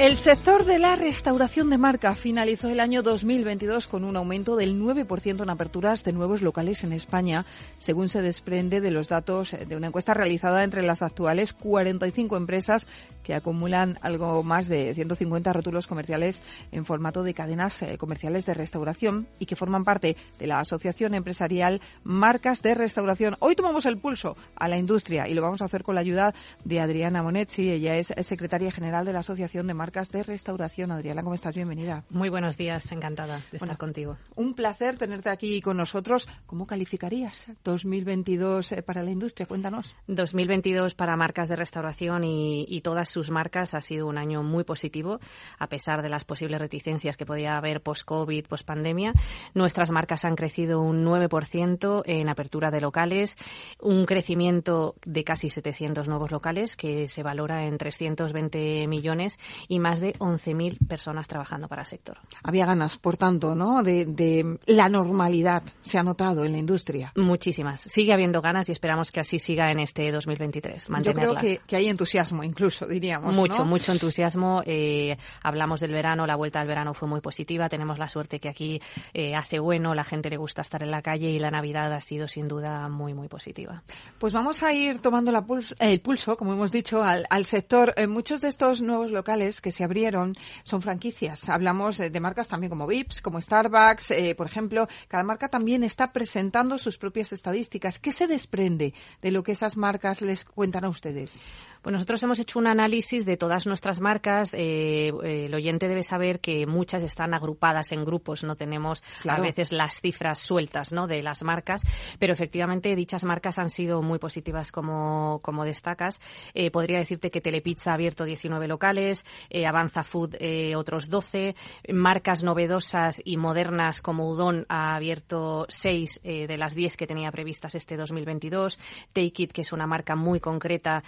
El 0.00 0.16
sector 0.16 0.64
de 0.64 0.78
la 0.78 0.96
restauración 0.96 1.68
de 1.68 1.76
marca 1.76 2.14
finalizó 2.14 2.70
el 2.70 2.80
año 2.80 3.02
2022 3.02 3.86
con 3.86 4.04
un 4.04 4.16
aumento 4.16 4.56
del 4.56 4.80
9% 4.80 5.42
en 5.42 5.50
aperturas 5.50 6.04
de 6.04 6.14
nuevos 6.14 6.40
locales 6.40 6.84
en 6.84 6.94
España, 6.94 7.44
según 7.76 8.08
se 8.08 8.22
desprende 8.22 8.80
de 8.80 8.90
los 8.90 9.10
datos 9.10 9.54
de 9.68 9.76
una 9.76 9.88
encuesta 9.88 10.14
realizada 10.14 10.64
entre 10.64 10.80
las 10.80 11.02
actuales 11.02 11.52
45 11.52 12.38
empresas 12.38 12.86
que 13.22 13.34
acumulan 13.34 13.98
algo 14.02 14.42
más 14.42 14.68
de 14.68 14.94
150 14.94 15.52
rótulos 15.52 15.86
comerciales 15.86 16.42
en 16.72 16.84
formato 16.84 17.22
de 17.22 17.34
cadenas 17.34 17.82
eh, 17.82 17.98
comerciales 17.98 18.46
de 18.46 18.54
restauración 18.54 19.26
y 19.38 19.46
que 19.46 19.56
forman 19.56 19.84
parte 19.84 20.16
de 20.38 20.46
la 20.46 20.60
Asociación 20.60 21.14
Empresarial 21.14 21.80
Marcas 22.04 22.62
de 22.62 22.74
Restauración. 22.74 23.36
Hoy 23.40 23.54
tomamos 23.54 23.86
el 23.86 23.98
pulso 23.98 24.36
a 24.56 24.68
la 24.68 24.78
industria 24.78 25.28
y 25.28 25.34
lo 25.34 25.42
vamos 25.42 25.62
a 25.62 25.66
hacer 25.66 25.82
con 25.82 25.94
la 25.94 26.00
ayuda 26.00 26.34
de 26.64 26.80
Adriana 26.80 27.22
Monetti. 27.22 27.70
Ella 27.70 27.96
es 27.96 28.12
secretaria 28.22 28.70
general 28.70 29.04
de 29.04 29.12
la 29.12 29.20
Asociación 29.20 29.66
de 29.66 29.74
Marcas 29.74 30.10
de 30.10 30.22
restauración. 30.22 30.90
Adriana, 30.90 31.22
¿cómo 31.22 31.34
estás? 31.34 31.54
Bienvenida. 31.54 32.04
Muy 32.10 32.28
buenos 32.28 32.56
días, 32.56 32.90
encantada 32.92 33.40
de 33.50 33.58
estar 33.58 33.76
contigo. 33.76 34.16
Un 34.36 34.54
placer 34.54 34.96
tenerte 34.98 35.30
aquí 35.30 35.60
con 35.60 35.76
nosotros. 35.76 36.28
¿Cómo 36.46 36.66
calificarías 36.66 37.46
2022 37.64 38.72
eh, 38.72 38.82
para 38.82 39.02
la 39.02 39.10
industria? 39.10 39.46
Cuéntanos. 39.46 39.94
2022 40.06 40.94
para 40.94 41.16
marcas 41.16 41.48
de 41.48 41.56
restauración 41.56 42.24
y, 42.24 42.64
y 42.68 42.80
todas 42.80 43.08
sus 43.08 43.19
marcas 43.28 43.74
ha 43.74 43.82
sido 43.82 44.06
un 44.06 44.16
año 44.16 44.42
muy 44.42 44.64
positivo, 44.64 45.20
a 45.58 45.66
pesar 45.66 46.00
de 46.00 46.08
las 46.08 46.24
posibles 46.24 46.60
reticencias 46.60 47.18
que 47.18 47.26
podía 47.26 47.58
haber 47.58 47.82
post-COVID, 47.82 48.46
post-pandemia. 48.46 49.12
Nuestras 49.52 49.90
marcas 49.90 50.24
han 50.24 50.36
crecido 50.36 50.80
un 50.80 51.04
9% 51.04 52.02
en 52.06 52.28
apertura 52.28 52.70
de 52.70 52.80
locales, 52.80 53.36
un 53.80 54.06
crecimiento 54.06 54.94
de 55.04 55.24
casi 55.24 55.50
700 55.50 56.08
nuevos 56.08 56.30
locales 56.30 56.76
que 56.76 57.08
se 57.08 57.22
valora 57.22 57.66
en 57.66 57.76
320 57.76 58.86
millones 58.86 59.38
y 59.68 59.78
más 59.78 60.00
de 60.00 60.14
11.000 60.14 60.86
personas 60.86 61.28
trabajando 61.28 61.68
para 61.68 61.82
el 61.82 61.86
sector. 61.86 62.18
Había 62.42 62.66
ganas, 62.66 62.96
por 62.96 63.16
tanto, 63.16 63.54
¿no? 63.54 63.82
De, 63.82 64.58
la 64.66 64.88
normalidad, 64.88 65.62
se 65.80 65.98
ha 65.98 66.02
notado 66.02 66.44
en 66.44 66.52
la 66.52 66.58
industria. 66.58 67.12
Muchísimas. 67.16 67.80
Sigue 67.80 68.12
habiendo 68.12 68.40
ganas 68.40 68.68
y 68.68 68.72
esperamos 68.72 69.10
que 69.10 69.20
así 69.20 69.38
siga 69.38 69.70
en 69.70 69.80
este 69.80 70.10
2023. 70.12 70.90
Mantenerlas. 70.90 71.34
Yo 71.34 71.38
creo 71.38 71.60
que, 71.66 71.76
hay 71.76 71.88
entusiasmo, 71.88 72.44
incluso, 72.44 72.86
diríamos. 73.00 73.34
Mucho, 73.34 73.64
mucho 73.64 73.92
entusiasmo. 73.92 74.62
Eh, 74.66 75.16
hablamos 75.42 75.80
del 75.80 75.92
verano, 75.92 76.26
la 76.26 76.36
vuelta 76.36 76.60
al 76.60 76.68
verano 76.68 76.94
fue 76.94 77.08
muy 77.08 77.20
positiva. 77.20 77.68
Tenemos 77.68 77.98
la 77.98 78.08
suerte 78.08 78.38
que 78.38 78.48
aquí 78.48 78.80
eh, 79.14 79.34
hace 79.34 79.58
bueno, 79.58 79.94
la 79.94 80.04
gente 80.04 80.30
le 80.30 80.36
gusta 80.36 80.62
estar 80.62 80.82
en 80.82 80.90
la 80.90 81.02
calle 81.02 81.30
y 81.30 81.38
la 81.38 81.50
Navidad 81.50 81.92
ha 81.92 82.00
sido 82.00 82.28
sin 82.28 82.46
duda 82.46 82.88
muy, 82.88 83.14
muy 83.14 83.28
positiva. 83.28 83.82
Pues 84.18 84.32
vamos 84.32 84.62
a 84.62 84.72
ir 84.72 85.00
tomando 85.00 85.32
la 85.32 85.44
el 85.78 86.00
pulso, 86.00 86.36
como 86.36 86.52
hemos 86.52 86.70
dicho, 86.70 87.02
al, 87.02 87.46
sector. 87.46 87.94
Eh, 87.96 88.06
muchos 88.06 88.40
de 88.40 88.48
estos 88.48 88.82
nuevos 88.82 89.10
locales 89.10 89.60
que 89.60 89.72
se 89.72 89.82
abrieron 89.82 90.36
son 90.62 90.82
franquicias. 90.82 91.48
Hablamos 91.48 91.98
de 91.98 92.20
marcas 92.20 92.48
también 92.48 92.70
como 92.70 92.86
Vips, 92.86 93.22
como 93.22 93.40
Starbucks, 93.40 94.12
por 94.36 94.46
ejemplo. 94.46 94.86
Cada 95.08 95.24
marca 95.24 95.48
también 95.48 95.82
está 95.82 96.12
presentando 96.12 96.78
sus 96.78 96.98
propias 96.98 97.32
estadísticas. 97.32 97.98
¿Qué 97.98 98.12
se 98.12 98.26
desprende 98.26 98.94
de 99.22 99.30
lo 99.30 99.42
que 99.42 99.52
esas 99.52 99.76
marcas 99.76 100.20
les 100.20 100.44
cuentan 100.44 100.84
a 100.84 100.88
ustedes? 100.88 101.40
Pues 101.82 101.94
nosotros 101.94 102.22
hemos 102.22 102.38
hecho 102.38 102.58
un 102.58 102.66
análisis 102.66 102.89
de 102.90 103.36
todas 103.36 103.68
nuestras 103.68 104.00
marcas. 104.00 104.52
Eh, 104.52 105.12
eh, 105.22 105.46
el 105.46 105.54
oyente 105.54 105.86
debe 105.86 106.02
saber 106.02 106.40
que 106.40 106.66
muchas 106.66 107.04
están 107.04 107.34
agrupadas 107.34 107.92
en 107.92 108.04
grupos. 108.04 108.42
No 108.42 108.56
tenemos 108.56 109.04
a 109.28 109.40
veces 109.40 109.70
las 109.70 110.00
cifras 110.00 110.40
sueltas 110.40 110.92
¿no? 110.92 111.06
de 111.06 111.22
las 111.22 111.44
marcas, 111.44 111.82
pero 112.18 112.32
efectivamente 112.32 112.96
dichas 112.96 113.22
marcas 113.22 113.60
han 113.60 113.70
sido 113.70 114.02
muy 114.02 114.18
positivas 114.18 114.72
como, 114.72 115.38
como 115.42 115.64
destacas. 115.64 116.20
Eh, 116.52 116.72
podría 116.72 116.98
decirte 116.98 117.30
que 117.30 117.40
Telepizza 117.40 117.92
ha 117.92 117.94
abierto 117.94 118.24
19 118.24 118.66
locales, 118.66 119.24
Avanza 119.66 120.02
Food 120.02 120.36
otros 120.76 121.08
12, 121.08 121.54
marcas 121.92 122.42
novedosas 122.42 123.22
y 123.24 123.36
modernas 123.36 124.02
como 124.02 124.28
Udon 124.28 124.66
ha 124.68 124.96
abierto 124.96 125.66
6 125.68 126.22
de 126.22 126.56
las 126.56 126.74
10 126.74 126.96
que 126.96 127.06
tenía 127.06 127.30
previstas 127.30 127.74
este 127.74 127.96
2022, 127.96 128.78
Take 129.12 129.42
It, 129.42 129.52
que 129.52 129.60
es 129.60 129.72
una 129.72 129.86
marca 129.86 130.16
muy 130.16 130.40
concreta, 130.40 131.02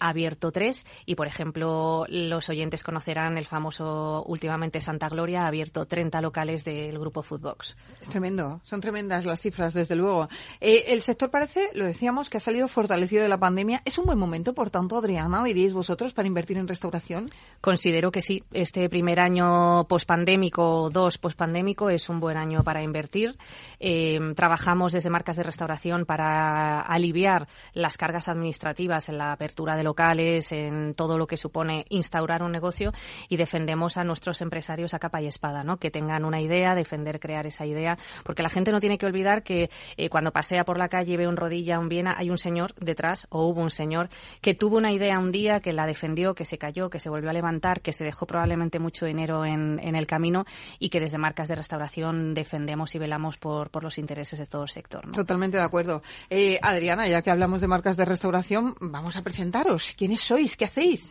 ha 0.00 0.08
abierto 0.08 0.52
tres 0.52 0.84
y, 1.06 1.14
por 1.14 1.23
ejemplo, 1.26 2.04
los 2.08 2.48
oyentes 2.48 2.82
conocerán 2.82 3.38
el 3.38 3.46
famoso 3.46 4.24
últimamente 4.26 4.80
Santa 4.80 5.08
Gloria, 5.08 5.42
ha 5.42 5.46
abierto 5.48 5.86
30 5.86 6.20
locales 6.20 6.64
del 6.64 6.98
grupo 6.98 7.22
Foodbox. 7.22 7.76
Es 8.00 8.08
tremendo, 8.08 8.60
son 8.64 8.80
tremendas 8.80 9.24
las 9.24 9.40
cifras, 9.40 9.74
desde 9.74 9.96
luego. 9.96 10.28
Eh, 10.60 10.84
el 10.88 11.00
sector 11.00 11.30
parece, 11.30 11.70
lo 11.74 11.84
decíamos, 11.84 12.28
que 12.28 12.38
ha 12.38 12.40
salido 12.40 12.68
fortalecido 12.68 13.22
de 13.22 13.28
la 13.28 13.38
pandemia. 13.38 13.82
¿Es 13.84 13.98
un 13.98 14.06
buen 14.06 14.18
momento, 14.18 14.54
por 14.54 14.70
tanto, 14.70 14.96
Adriana, 14.96 15.42
diríais 15.44 15.72
vosotros, 15.72 16.12
para 16.12 16.28
invertir 16.28 16.58
en 16.58 16.68
restauración? 16.68 17.30
Considero 17.60 18.10
que 18.10 18.22
sí. 18.22 18.44
Este 18.52 18.88
primer 18.88 19.20
año 19.20 19.84
pospandémico, 19.84 20.90
dos 20.90 21.18
pospandémico, 21.18 21.90
es 21.90 22.08
un 22.08 22.20
buen 22.20 22.36
año 22.36 22.62
para 22.62 22.82
invertir. 22.82 23.36
Eh, 23.80 24.20
trabajamos 24.34 24.92
desde 24.92 25.10
marcas 25.10 25.36
de 25.36 25.42
restauración 25.42 26.04
para 26.06 26.80
aliviar 26.80 27.48
las 27.72 27.96
cargas 27.96 28.28
administrativas 28.28 29.08
en 29.08 29.18
la 29.18 29.32
apertura 29.32 29.76
de 29.76 29.82
locales 29.82 30.52
en 30.52 30.94
todo 30.94 31.13
lo 31.18 31.26
que 31.26 31.36
supone 31.36 31.84
instaurar 31.88 32.42
un 32.42 32.52
negocio 32.52 32.92
y 33.28 33.36
defendemos 33.36 33.96
a 33.96 34.04
nuestros 34.04 34.40
empresarios 34.40 34.94
a 34.94 34.98
capa 34.98 35.20
y 35.22 35.26
espada, 35.26 35.64
¿no? 35.64 35.78
Que 35.78 35.90
tengan 35.90 36.24
una 36.24 36.40
idea, 36.40 36.74
defender, 36.74 37.20
crear 37.20 37.46
esa 37.46 37.66
idea, 37.66 37.98
porque 38.24 38.42
la 38.42 38.48
gente 38.48 38.72
no 38.72 38.80
tiene 38.80 38.98
que 38.98 39.06
olvidar 39.06 39.42
que 39.42 39.70
eh, 39.96 40.08
cuando 40.08 40.32
pasea 40.32 40.64
por 40.64 40.78
la 40.78 40.88
calle 40.88 41.16
ve 41.16 41.28
un 41.28 41.36
rodilla, 41.36 41.78
un 41.78 41.88
Viena, 41.88 42.14
hay 42.16 42.30
un 42.30 42.38
señor 42.38 42.74
detrás 42.76 43.26
o 43.30 43.46
hubo 43.46 43.60
un 43.60 43.70
señor 43.70 44.08
que 44.40 44.54
tuvo 44.54 44.76
una 44.76 44.92
idea 44.92 45.18
un 45.18 45.32
día, 45.32 45.60
que 45.60 45.72
la 45.72 45.86
defendió, 45.86 46.34
que 46.34 46.44
se 46.44 46.58
cayó, 46.58 46.90
que 46.90 46.98
se 46.98 47.10
volvió 47.10 47.30
a 47.30 47.32
levantar, 47.32 47.80
que 47.80 47.92
se 47.92 48.04
dejó 48.04 48.26
probablemente 48.26 48.78
mucho 48.78 49.06
dinero 49.06 49.44
en, 49.44 49.78
en 49.82 49.96
el 49.96 50.06
camino 50.06 50.44
y 50.78 50.88
que 50.88 51.00
desde 51.00 51.18
marcas 51.18 51.48
de 51.48 51.54
restauración 51.54 52.34
defendemos 52.34 52.94
y 52.94 52.98
velamos 52.98 53.38
por, 53.38 53.70
por 53.70 53.84
los 53.84 53.98
intereses 53.98 54.38
de 54.38 54.46
todo 54.46 54.62
el 54.62 54.68
sector. 54.68 55.10
Totalmente 55.12 55.56
de 55.56 55.62
acuerdo. 55.62 56.02
Eh, 56.30 56.58
Adriana, 56.62 57.06
ya 57.08 57.22
que 57.22 57.30
hablamos 57.30 57.60
de 57.60 57.68
marcas 57.68 57.96
de 57.96 58.04
restauración, 58.04 58.74
vamos 58.80 59.16
a 59.16 59.22
presentaros. 59.22 59.94
¿Quiénes 59.96 60.20
sois? 60.20 60.56
¿Qué 60.56 60.64
hacéis? 60.64 61.03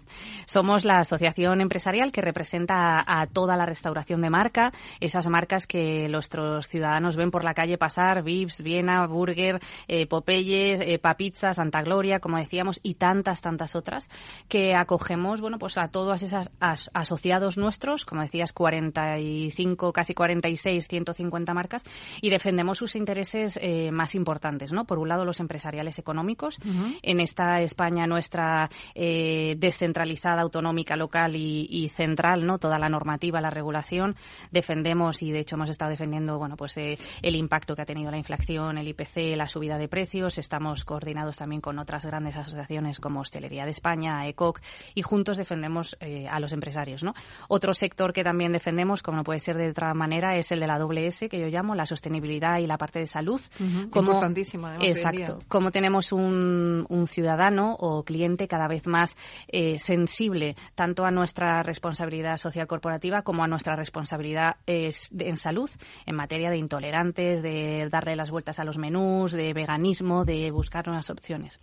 Somos 0.45 0.85
la 0.85 0.99
asociación 0.99 1.61
empresarial 1.61 2.11
que 2.11 2.21
representa 2.21 3.03
a, 3.05 3.27
toda 3.27 3.55
la 3.55 3.65
restauración 3.65 4.21
de 4.21 4.29
marca, 4.29 4.71
esas 4.99 5.27
marcas 5.27 5.67
que 5.67 6.07
nuestros 6.09 6.67
ciudadanos 6.67 7.15
ven 7.15 7.31
por 7.31 7.43
la 7.43 7.53
calle 7.53 7.77
pasar, 7.77 8.23
Vips, 8.23 8.61
Viena, 8.61 9.05
Burger, 9.07 9.61
eh, 9.87 10.05
Popeyes, 10.07 10.81
eh, 10.81 10.99
Papizza, 10.99 11.53
Santa 11.53 11.81
Gloria, 11.81 12.19
como 12.19 12.37
decíamos, 12.37 12.79
y 12.83 12.95
tantas, 12.95 13.41
tantas 13.41 13.75
otras, 13.75 14.09
que 14.47 14.75
acogemos, 14.75 15.41
bueno, 15.41 15.57
pues 15.57 15.77
a 15.77 15.87
todos 15.89 16.21
esos 16.21 16.49
asociados 16.59 17.57
nuestros, 17.57 18.05
como 18.05 18.21
decías, 18.21 18.53
45, 18.53 19.93
casi 19.93 20.13
46, 20.13 20.87
150 20.87 21.53
marcas, 21.53 21.83
y 22.21 22.29
defendemos 22.29 22.77
sus 22.77 22.95
intereses 22.95 23.57
eh, 23.61 23.91
más 23.91 24.15
importantes, 24.15 24.71
¿no? 24.71 24.85
Por 24.85 24.99
un 24.99 25.09
lado, 25.09 25.25
los 25.25 25.39
empresariales 25.39 25.99
económicos. 25.99 26.59
En 27.01 27.19
esta 27.19 27.61
España 27.61 28.07
nuestra 28.07 28.69
eh, 28.95 29.55
descentralizada, 29.83 30.41
autonómica, 30.41 30.95
local 30.95 31.35
y, 31.35 31.89
central, 31.89 32.45
¿no? 32.45 32.57
Toda 32.57 32.79
la 32.79 32.87
normativa, 32.87 33.41
la 33.41 33.49
regulación. 33.49 34.15
Defendemos 34.51 35.21
y 35.21 35.31
de 35.31 35.39
hecho 35.39 35.57
hemos 35.57 35.69
estado 35.69 35.91
defendiendo, 35.91 36.37
bueno, 36.37 36.55
pues 36.55 36.77
eh, 36.77 36.97
el 37.21 37.35
impacto 37.35 37.75
que 37.75 37.81
ha 37.81 37.85
tenido 37.85 38.09
la 38.09 38.17
inflación, 38.17 38.77
el 38.77 38.87
IPC, 38.87 39.35
la 39.35 39.47
subida 39.47 39.77
de 39.77 39.89
precios. 39.89 40.37
Estamos 40.37 40.85
coordinados 40.85 41.37
también 41.37 41.59
con 41.59 41.79
otras 41.79 42.05
grandes 42.05 42.37
asociaciones 42.37 43.01
como 43.01 43.19
Hostelería 43.19 43.65
de 43.65 43.71
España, 43.71 44.25
ECOC 44.27 44.61
y 44.95 45.01
juntos 45.01 45.37
defendemos 45.37 45.97
eh, 45.99 46.27
a 46.29 46.39
los 46.39 46.53
empresarios, 46.53 47.03
¿no? 47.03 47.13
Otro 47.49 47.73
sector 47.73 48.13
que 48.13 48.23
también 48.23 48.53
defendemos, 48.53 49.03
como 49.03 49.17
no 49.17 49.23
puede 49.23 49.39
ser 49.39 49.57
de 49.57 49.69
otra 49.69 49.93
manera, 49.93 50.37
es 50.37 50.51
el 50.53 50.61
de 50.61 50.67
la 50.67 50.79
doble 50.79 51.07
S 51.07 51.27
que 51.27 51.39
yo 51.39 51.47
llamo 51.47 51.75
la 51.75 51.85
sostenibilidad 51.85 52.59
y 52.59 52.67
la 52.67 52.77
parte 52.77 52.99
de 52.99 53.07
salud. 53.07 53.41
como, 53.89 54.11
Importantísimo, 54.11 54.67
además, 54.67 54.87
Exacto. 54.87 55.39
Como 55.49 55.71
tenemos 55.71 56.13
un, 56.13 56.85
un 56.87 57.07
ciudadano 57.07 57.75
o 57.79 58.03
cliente 58.03 58.47
cada 58.47 58.67
vez 58.67 58.87
más 58.87 59.17
eh, 59.47 59.72
sensible 59.77 60.55
tanto 60.75 61.05
a 61.05 61.11
nuestra 61.11 61.63
responsabilidad 61.63 62.37
social 62.37 62.67
corporativa 62.67 63.21
como 63.21 63.43
a 63.43 63.47
nuestra 63.47 63.75
responsabilidad 63.75 64.57
en 64.65 65.37
salud 65.37 65.69
en 66.05 66.15
materia 66.15 66.49
de 66.49 66.57
intolerantes, 66.57 67.41
de 67.41 67.87
darle 67.89 68.15
las 68.15 68.31
vueltas 68.31 68.59
a 68.59 68.63
los 68.63 68.77
menús, 68.77 69.31
de 69.31 69.53
veganismo, 69.53 70.25
de 70.25 70.51
buscar 70.51 70.87
nuevas 70.87 71.09
opciones. 71.09 71.59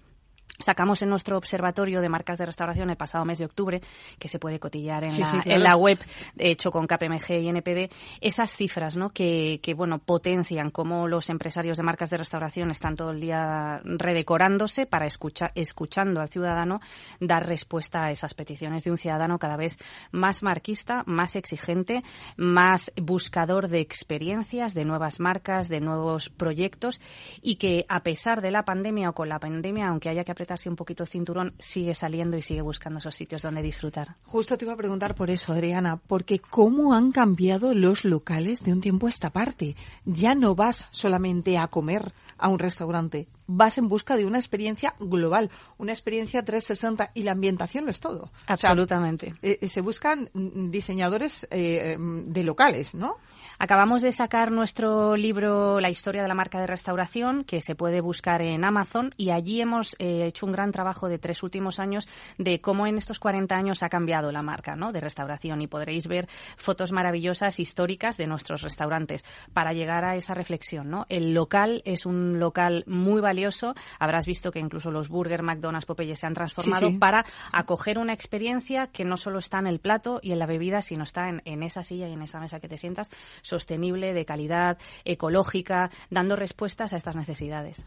Sacamos 0.61 1.03
en 1.03 1.09
nuestro 1.09 1.37
observatorio 1.37 2.01
de 2.01 2.09
marcas 2.09 2.39
de 2.39 2.47
restauración 2.47 2.91
el 2.91 2.97
pasado 2.97 3.25
mes 3.25 3.39
de 3.39 3.47
octubre, 3.47 3.81
que 4.19 4.29
se 4.29 4.39
puede 4.39 4.59
cotillar 4.59 5.05
en, 5.05 5.19
la, 5.19 5.43
en 5.45 5.63
la, 5.63 5.77
web, 5.77 5.99
hecho 6.37 6.71
con 6.71 6.87
KPMG 6.87 7.33
y 7.41 7.49
NPD, 7.49 7.93
esas 8.21 8.55
cifras 8.55 8.97
¿no? 8.97 9.11
que, 9.11 9.61
que, 9.63 9.75
bueno, 9.75 9.99
potencian 9.99 10.71
cómo 10.71 11.09
los 11.09 11.31
empresarios 11.31 11.77
de 11.77 11.83
marcas 11.83 12.11
de 12.11 12.19
restauración 12.19 12.71
están 12.71 12.97
todo 12.97 13.11
el 13.11 13.21
día 13.21 13.81
redecorándose 13.85 14.87
para 14.87 15.07
escuchar, 15.07 15.53
escuchando 15.55 16.21
al 16.21 16.29
ciudadano 16.29 16.81
dar 17.21 17.47
respuesta 17.47 18.05
a 18.05 18.11
esas 18.11 18.35
peticiones 18.35 18.85
de 18.85 18.91
un 18.91 18.99
ciudadano 18.99 19.39
cada 19.39 19.57
vez 19.57 19.79
más 20.13 20.43
marquista, 20.43 21.03
más 21.07 21.37
exigente, 21.37 22.03
más 22.37 22.93
buscador 23.01 23.69
de 23.69 23.81
experiencias, 23.81 24.75
de 24.75 24.85
nuevas 24.85 25.21
marcas, 25.21 25.69
de 25.69 25.81
nuevos 25.81 26.31
proyectos 26.31 27.01
y 27.43 27.57
que 27.57 27.87
a 27.89 28.03
pesar 28.03 28.41
de 28.41 28.51
la 28.51 28.65
pandemia 28.65 29.11
o 29.11 29.15
con 29.15 29.29
la 29.29 29.39
pandemia, 29.39 29.89
aunque 29.89 30.09
haya 30.09 30.25
que 30.25 30.33
apretar 30.33 30.50
un 30.69 30.77
poquito 30.77 31.05
el 31.05 31.09
cinturón, 31.09 31.55
sigue 31.59 31.95
saliendo 31.95 32.37
y 32.37 32.43
sigue 32.43 32.63
buscando 32.63 32.99
esos 32.99 33.15
sitios 33.15 33.43
donde 33.43 33.63
disfrutar. 33.63 34.17
Justo 34.25 34.57
te 34.57 34.65
iba 34.65 34.75
a 34.75 34.77
preguntar 34.77 35.15
por 35.15 35.31
eso, 35.31 35.53
Adriana, 35.53 35.97
porque 35.97 36.39
cómo 36.39 36.95
han 36.95 37.13
cambiado 37.13 37.75
los 37.75 38.05
locales 38.05 38.65
de 38.65 38.73
un 38.73 38.81
tiempo 38.81 39.07
a 39.07 39.11
esta 39.11 39.31
parte. 39.31 39.77
Ya 40.05 40.35
no 40.35 40.55
vas 40.55 40.87
solamente 40.91 41.59
a 41.59 41.69
comer 41.69 42.13
a 42.39 42.49
un 42.49 42.59
restaurante, 42.59 43.29
vas 43.47 43.79
en 43.79 43.89
busca 43.89 44.17
de 44.17 44.25
una 44.25 44.39
experiencia 44.39 44.95
global, 44.99 45.51
una 45.79 45.93
experiencia 45.93 46.45
360 46.45 47.13
y 47.15 47.23
la 47.23 47.33
ambientación 47.33 47.85
lo 47.85 47.91
es 47.91 48.01
todo. 48.01 48.33
Absolutamente. 48.47 49.35
Eh, 49.43 49.69
se 49.69 49.81
buscan 49.81 50.31
diseñadores 50.35 51.47
eh, 51.51 51.97
de 51.99 52.45
locales, 52.45 52.95
¿no? 52.95 53.17
Acabamos 53.63 54.01
de 54.01 54.11
sacar 54.11 54.51
nuestro 54.51 55.17
libro 55.17 55.81
La 55.81 55.91
historia 55.91 56.23
de 56.23 56.29
la 56.29 56.35
marca 56.35 56.59
de 56.59 56.67
restauración, 56.67 57.45
que 57.45 57.61
se 57.61 57.75
puede 57.75 58.01
buscar 58.01 58.41
en 58.41 58.65
Amazon, 58.65 59.13
y 59.19 59.33
allí 59.33 59.61
hemos 59.61 59.95
eh, 59.99 60.25
hecho 60.25 60.47
un 60.47 60.53
gran 60.53 60.73
trabajo 60.73 61.11
de 61.11 61.19
tres 61.19 61.43
últimos 61.43 61.79
años 61.79 62.09
de 62.39 62.63
cómo 62.63 62.87
en 62.87 62.97
estos 62.97 63.19
40 63.19 63.55
años 63.55 63.83
ha 63.83 63.91
cambiado 63.91 64.33
la 64.33 64.41
marca 64.41 64.77
¿no? 64.77 64.93
de 64.93 65.01
restauración 65.01 65.61
y 65.61 65.67
podréis 65.67 66.07
ver 66.07 66.27
fotos 66.57 66.91
maravillosas 66.91 67.61
históricas 67.61 68.17
de 68.17 68.27
nuestros 68.27 68.63
restaurantes 68.63 69.27
para 69.53 69.75
llegar 69.75 70.07
a 70.07 70.17
esa 70.17 70.33
reflexión. 70.33 70.89
¿no? 70.89 71.05
El 71.11 71.35
local 71.35 71.83
es 71.85 72.07
un 72.07 72.39
local 72.41 72.85
muy 72.87 73.21
valioso. 73.21 73.75
Habrás 73.99 74.25
visto 74.25 74.53
que 74.53 74.59
incluso 74.59 74.91
los 74.91 75.11
burger, 75.11 75.43
McDonald's, 75.43 75.85
Popeye 75.85 76.17
se 76.17 76.27
han 76.27 76.33
transformado 76.33 76.99
para 76.99 77.27
acoger 77.53 77.99
una 77.99 78.15
experiencia 78.15 78.87
que 78.87 79.05
no 79.05 79.19
solo 79.19 79.39
está 79.39 79.59
en 79.59 79.67
el 79.67 79.81
plato 79.81 80.19
y 80.23 80.33
en 80.33 80.39
la 80.39 80.47
bebida, 80.47 80.81
sino 80.81 81.05
está 81.05 81.29
en, 81.29 81.43
en 81.45 81.63
esa 81.63 81.83
silla 81.83 82.09
y 82.09 82.15
en 82.15 82.23
esa 82.23 82.41
mesa 82.41 82.59
que 82.59 82.67
te 82.67 82.79
sientas, 82.79 83.11
sostenible, 83.51 84.15
de 84.15 84.25
calidad, 84.25 84.79
ecológica, 85.05 85.91
dando 86.09 86.37
respuestas 86.37 86.93
a 86.93 86.97
estas 86.97 87.17
necesidades. 87.17 87.85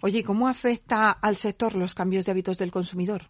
Oye, 0.00 0.24
¿cómo 0.24 0.48
afecta 0.48 1.10
al 1.10 1.36
sector 1.36 1.74
los 1.74 1.94
cambios 1.94 2.24
de 2.24 2.32
hábitos 2.32 2.58
del 2.58 2.72
consumidor? 2.72 3.28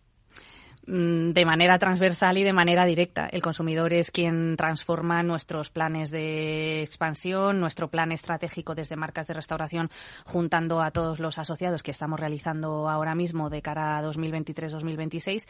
Mm, 0.84 1.30
de 1.30 1.44
manera 1.44 1.78
transversal 1.78 2.38
y 2.38 2.42
de 2.42 2.52
manera 2.52 2.84
directa. 2.84 3.28
El 3.28 3.40
consumidor 3.40 3.92
es 3.92 4.10
quien 4.10 4.56
transforma 4.56 5.22
nuestros 5.22 5.70
planes 5.70 6.10
de 6.10 6.82
expansión, 6.82 7.60
nuestro 7.60 7.86
plan 7.86 8.10
estratégico 8.10 8.74
desde 8.74 8.96
marcas 8.96 9.28
de 9.28 9.34
restauración, 9.34 9.90
juntando 10.24 10.82
a 10.82 10.90
todos 10.90 11.20
los 11.20 11.38
asociados 11.38 11.84
que 11.84 11.92
estamos 11.92 12.18
realizando 12.18 12.88
ahora 12.88 13.14
mismo 13.14 13.48
de 13.48 13.62
cara 13.62 13.96
a 13.96 14.02
2023-2026. 14.02 15.46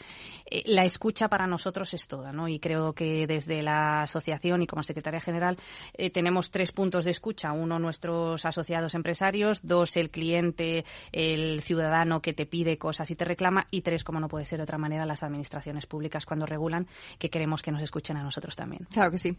Eh, 0.51 0.65
la 0.67 0.85
escucha 0.85 1.29
para 1.29 1.47
nosotros 1.47 1.95
es 1.95 2.07
toda, 2.09 2.31
¿no? 2.33 2.47
Y 2.47 2.59
creo 2.59 2.93
que 2.93 3.27
desde 3.27 3.63
la 3.63 4.03
asociación 4.03 4.61
y 4.61 4.67
como 4.67 4.83
secretaria 4.83 5.21
general 5.21 5.57
eh, 5.95 6.11
tenemos 6.11 6.51
tres 6.51 6.73
puntos 6.73 7.07
de 7.07 7.11
escucha. 7.11 7.53
Uno, 7.53 7.79
nuestros 7.79 8.45
asociados 8.45 8.95
empresarios. 8.95 9.61
Dos, 9.63 9.97
el 9.97 10.11
cliente, 10.11 10.85
el 11.11 11.63
ciudadano 11.63 12.21
que 12.21 12.35
te 12.35 12.45
pide 12.45 12.77
cosas 12.77 13.11
y 13.11 13.17
te 13.17 13.25
reclama. 13.25 13.67
Y 13.71 13.81
tres, 13.81 14.05
como 14.05 14.21
no 14.21 14.29
puede 14.29 14.45
ser 14.45 14.59
de 14.59 14.65
otra 14.65 14.77
manera, 14.77 15.07
las 15.07 15.22
administraciones 15.23 15.87
públicas 15.87 16.27
cuando 16.27 16.47
regulan, 16.47 16.87
que 17.19 17.31
queremos 17.31 17.63
que 17.63 17.73
nos 17.73 17.83
escuchen 17.83 18.17
a 18.17 18.23
nosotros 18.23 18.57
también. 18.57 18.87
Claro 18.91 19.11
que 19.11 19.19
sí. 19.19 19.37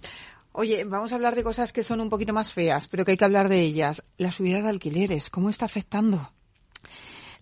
Oye, 0.52 0.84
vamos 0.84 1.12
a 1.12 1.16
hablar 1.16 1.36
de 1.36 1.44
cosas 1.44 1.74
que 1.74 1.84
son 1.84 2.00
un 2.02 2.10
poquito 2.10 2.34
más 2.34 2.54
feas, 2.54 2.88
pero 2.88 3.06
que 3.06 3.12
hay 3.12 3.18
que 3.18 3.26
hablar 3.26 3.50
de 3.50 3.62
ellas. 3.62 4.04
La 4.18 4.32
subida 4.32 4.62
de 4.62 4.70
alquileres, 4.70 5.30
¿cómo 5.30 5.50
está 5.50 5.66
afectando? 5.66 6.32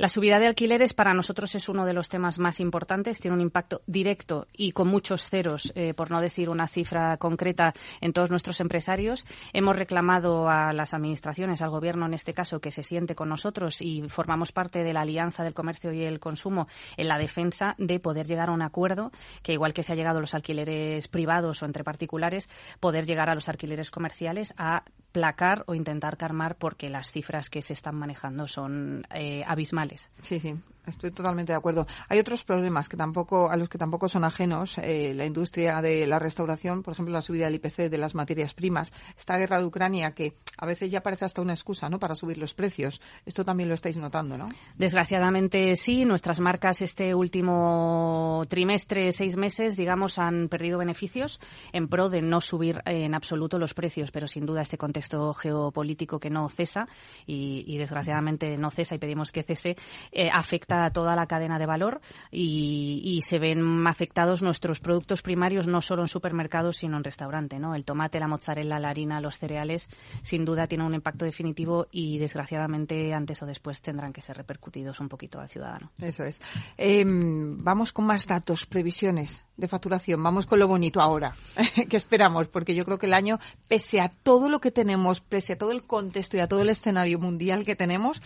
La 0.02 0.10
subida 0.10 0.40
de 0.40 0.48
alquileres 0.48 0.94
para 0.94 1.14
nosotros 1.14 1.54
es 1.54 1.70
uno 1.70 1.86
de 1.86 1.94
los 1.94 2.10
temas 2.10 2.40
más 2.40 2.60
importantes. 2.60 3.20
Tiene 3.20 3.36
un 3.36 3.42
impacto 3.42 3.84
directo 3.86 4.48
y 4.52 4.72
con 4.72 4.88
muchos 4.88 5.30
ceros, 5.30 5.72
eh, 5.76 5.94
por 5.94 6.10
no 6.10 6.22
decir 6.22 6.50
una 6.50 6.68
cifra 6.68 7.18
concreta, 7.18 7.76
en 8.02 8.12
todos 8.12 8.32
nuestros 8.32 8.62
empresarios. 8.62 9.28
Hemos 9.54 9.76
reclamado 9.76 10.50
a 10.50 10.74
las 10.74 10.96
administraciones, 10.96 11.62
al 11.62 11.70
Gobierno 11.70 12.08
en 12.08 12.16
este 12.16 12.34
caso, 12.34 12.60
que 12.60 12.72
se 12.72 12.82
siente 12.82 13.14
con 13.14 13.30
nosotros 13.30 13.80
y 13.80 14.02
formamos 14.10 14.52
parte 14.52 14.84
de 14.84 14.92
la 14.92 15.02
Alianza 15.02 15.44
del 15.44 15.54
Comercio 15.54 15.94
y 15.94 16.02
el 16.02 16.20
Consumo 16.20 16.68
en 16.98 17.08
la 17.08 17.20
defensa 17.20 17.76
de 17.78 18.00
poder 18.00 18.26
llegar 18.26 18.50
a 18.50 18.54
un 18.54 18.64
acuerdo 18.64 19.12
que, 19.44 19.54
igual 19.54 19.76
que 19.76 19.84
se 19.84 19.94
ha 19.94 19.96
llegado 19.96 20.18
a 20.18 20.22
los 20.22 20.34
alquileres 20.34 21.08
privados 21.10 21.62
o 21.62 21.68
entre 21.68 21.84
particulares, 21.84 22.50
poder 22.80 23.06
llegar 23.06 23.30
a 23.30 23.36
los 23.36 23.50
alquileres 23.50 23.92
comerciales 23.92 24.56
a 24.58 24.84
placar 25.12 25.64
o 25.68 25.76
intentar 25.76 26.18
calmar 26.18 26.56
porque 26.56 26.90
las 26.90 27.12
cifras 27.12 27.50
que 27.50 27.62
se 27.62 27.74
están 27.74 27.96
manejando 27.96 28.48
son 28.48 29.06
eh, 29.14 29.44
abismales. 29.46 30.10
Sí, 30.22 30.40
sí. 30.40 30.56
Estoy 30.86 31.12
totalmente 31.12 31.54
de 31.54 31.58
acuerdo. 31.58 31.86
Hay 32.10 32.20
otros 32.20 32.44
problemas 32.44 32.90
que 32.90 32.98
tampoco, 32.98 33.50
a 33.50 33.56
los 33.56 33.70
que 33.70 33.78
tampoco 33.78 34.10
son 34.10 34.24
ajenos. 34.24 34.78
Eh, 34.80 35.14
la 35.16 35.26
industria 35.26 35.82
de 35.82 36.08
la 36.08 36.18
restauración, 36.18 36.82
por 36.82 36.94
ejemplo, 36.94 37.14
la 37.14 37.22
subida 37.22 37.46
del 37.46 37.56
IPC 37.56 37.90
de 37.90 37.98
las 37.98 38.16
materias 38.16 38.54
primas, 38.54 38.92
esta 39.18 39.38
guerra 39.38 39.60
de 39.60 39.66
Ucrania 39.66 40.12
que 40.12 40.34
a 40.58 40.66
veces 40.66 40.92
ya 40.92 41.02
parece 41.02 41.26
hasta 41.26 41.42
una 41.42 41.54
excusa, 41.54 41.90
¿no? 41.90 42.00
Para 42.00 42.16
subir 42.16 42.38
los 42.38 42.54
precios. 42.54 43.02
Esto 43.26 43.46
también 43.46 43.70
lo 43.70 43.76
estáis 43.76 43.98
notando, 43.98 44.38
¿no? 44.38 44.48
Desgraciadamente 44.78 45.76
sí. 45.76 46.06
Nuestras 46.06 46.40
marcas 46.40 46.82
este 46.82 47.14
último 47.14 48.46
trimestre, 48.50 49.12
seis 49.12 49.38
meses, 49.38 49.78
digamos, 49.78 50.18
han 50.18 50.50
perdido 50.50 50.80
beneficios 50.80 51.40
en 51.74 51.88
pro 51.88 52.10
de 52.10 52.22
no 52.22 52.42
subir 52.42 52.82
en 52.86 53.14
absoluto 53.14 53.60
los 53.60 53.74
precios, 53.74 54.12
pero 54.12 54.28
sin 54.28 54.46
duda 54.46 54.62
este 54.62 54.78
contexto 54.78 55.34
geopolítico 55.34 56.20
que 56.20 56.30
no 56.30 56.50
cesa 56.50 56.88
y, 57.26 57.78
desgraciadamente 57.78 58.58
no 58.58 58.70
cesa 58.70 58.96
y 58.96 59.00
pedimos 59.00 59.32
que 59.32 59.44
cese 59.44 59.76
eh, 60.12 60.30
afecta 60.32 60.81
toda 60.90 61.16
la 61.16 61.28
cadena 61.28 61.60
de 61.60 61.66
valor 61.68 62.02
y, 62.32 63.22
se 63.22 63.38
ven 63.38 63.86
afectados 63.86 64.42
nuestros 64.42 64.80
productos 64.80 65.22
primarios 65.22 65.68
no 65.68 65.80
solo 65.82 66.02
en 66.02 66.08
supermercados 66.08 66.78
sino 66.78 66.98
en 66.98 67.04
restaurante, 67.04 67.60
¿no? 67.60 67.76
El 67.76 67.86
tomate, 67.86 68.20
la 68.20 68.28
mozzarella, 68.28 68.80
la 68.80 68.90
harina, 68.90 69.22
los 69.22 69.38
cereales, 69.38 69.88
sin 70.24 70.44
duda 70.44 70.66
tienen 70.66 70.88
un 70.88 70.96
impacto 70.96 71.24
definitivo 71.24 71.88
y 71.92 72.18
desgraciadamente 72.18 73.14
antes 73.14 73.42
o 73.44 73.46
después 73.46 73.80
tendrán 73.82 74.12
que 74.12 74.22
ser 74.22 74.38
repercutidos 74.38 75.00
un 75.00 75.08
poquito 75.08 75.40
al 75.40 75.50
ciudadano. 75.50 75.92
Eso 76.00 76.24
es. 76.24 76.42
Em, 76.78 77.64
vamos 77.64 77.94
con 77.94 78.06
más 78.06 78.26
datos, 78.26 78.66
previsiones 78.66 79.44
de 79.62 79.68
facturación. 79.68 80.22
Vamos 80.22 80.46
con 80.46 80.60
lo 80.60 80.68
bonito 80.68 81.00
ahora. 81.00 81.36
¿Qué 81.90 81.98
esperamos? 81.98 82.50
Porque 82.50 82.76
yo 82.76 82.84
creo 82.84 82.98
que 82.98 83.06
el 83.06 83.14
año, 83.14 83.40
pese 83.70 84.02
a 84.02 84.10
todo 84.10 84.50
lo 84.50 84.60
que 84.60 84.72
tenemos, 84.72 85.22
pese 85.22 85.54
a 85.54 85.58
todo 85.58 85.72
el 85.72 85.84
contexto 85.84 86.38
y 86.38 86.40
a 86.42 86.48
todo 86.48 86.62
el 86.62 86.70
escenario 86.70 87.20
mundial 87.20 87.64
que 87.64 87.76
tenemos, 87.76 88.22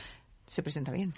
se 0.48 0.63
presenta 0.63 0.91
bien. 0.91 1.13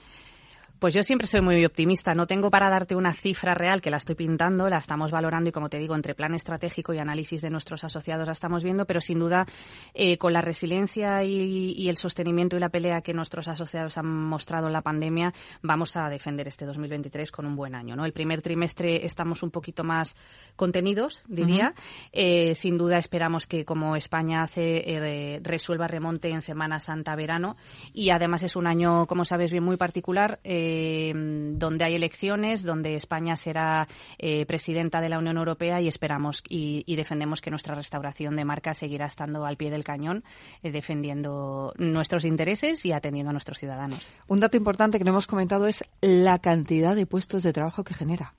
Pues 0.79 0.93
yo 0.93 1.01
siempre 1.01 1.27
soy 1.27 1.41
muy 1.41 1.65
optimista. 1.65 2.13
No 2.13 2.27
tengo 2.27 2.51
para 2.51 2.69
darte 2.69 2.95
una 2.95 3.13
cifra 3.13 3.55
real 3.55 3.81
que 3.81 3.89
la 3.89 3.97
estoy 3.97 4.15
pintando, 4.15 4.69
la 4.69 4.77
estamos 4.77 5.09
valorando 5.09 5.49
y, 5.49 5.51
como 5.51 5.69
te 5.69 5.79
digo, 5.79 5.95
entre 5.95 6.13
plan 6.13 6.35
estratégico 6.35 6.93
y 6.93 6.99
análisis 6.99 7.41
de 7.41 7.49
nuestros 7.49 7.83
asociados 7.83 8.27
la 8.27 8.33
estamos 8.33 8.63
viendo, 8.63 8.85
pero 8.85 9.01
sin 9.01 9.17
duda, 9.17 9.47
eh, 9.95 10.19
con 10.19 10.33
la 10.33 10.41
resiliencia 10.41 11.23
y, 11.23 11.89
el 11.89 11.97
sostenimiento 11.97 12.57
y 12.57 12.59
la 12.59 12.69
pelea 12.69 13.01
que 13.01 13.13
nuestros 13.13 13.47
asociados 13.47 13.97
han 13.97 14.07
mostrado 14.07 14.67
en 14.67 14.73
la 14.73 14.81
pandemia, 14.81 15.33
vamos 15.63 15.95
a 15.95 16.09
defender 16.09 16.47
este 16.47 16.65
2023 16.65 17.31
con 17.31 17.47
un 17.47 17.55
buen 17.55 17.73
año. 17.73 17.95
¿no? 17.95 18.05
El 18.05 18.13
primer 18.13 18.41
trimestre 18.41 19.03
estamos 19.03 19.41
un 19.41 19.49
poquito 19.49 19.83
más 19.83 20.15
contenidos, 20.55 21.23
diría. 21.27 21.73
Eh, 22.11 22.53
sin 22.53 22.77
duda, 22.77 22.97
esperamos 22.97 23.47
que, 23.47 23.65
como 23.65 23.95
España 23.95 24.43
hace, 24.43 24.83
eh, 24.85 25.39
resuelva 25.41 25.87
remonte 25.87 26.29
en 26.29 26.41
Semana 26.41 26.79
Santa-verano 26.79 27.55
y 27.93 28.11
además 28.11 28.43
es 28.43 28.55
un 28.55 28.67
año, 28.67 29.07
como 29.07 29.25
sabes 29.25 29.51
bien, 29.51 29.63
muy 29.63 29.77
particular. 29.77 30.39
Eh, 30.43 30.66
donde 31.13 31.85
hay 31.85 31.95
elecciones, 31.95 32.63
donde 32.63 32.95
España 32.95 33.35
será 33.35 33.87
eh, 34.17 34.45
presidenta 34.45 35.01
de 35.01 35.09
la 35.09 35.17
Unión 35.17 35.37
Europea 35.37 35.81
y 35.81 35.87
esperamos 35.87 36.43
y, 36.47 36.95
defendemos 36.95 37.41
que 37.41 37.51
nuestra 37.51 37.75
restauración 37.75 38.35
de 38.35 38.43
marca 38.43 38.73
seguirá 38.73 39.05
estando 39.05 39.45
al 39.45 39.55
pie 39.55 39.69
del 39.69 39.83
cañón, 39.83 40.23
eh, 40.63 40.71
defendiendo 40.71 41.73
nuestros 41.77 42.25
intereses 42.25 42.83
y 42.85 42.91
atendiendo 42.91 43.29
a 43.29 43.33
nuestros 43.33 43.59
ciudadanos. 43.59 44.09
Un 44.27 44.39
dato 44.39 44.57
importante 44.57 44.97
que 44.97 45.03
no 45.03 45.11
hemos 45.11 45.27
comentado 45.27 45.67
es 45.67 45.83
la 46.01 46.39
cantidad 46.39 46.95
de 46.95 47.05
puestos 47.05 47.43
de 47.43 47.53
trabajo 47.53 47.83
que 47.83 47.93
genera. 47.93 48.33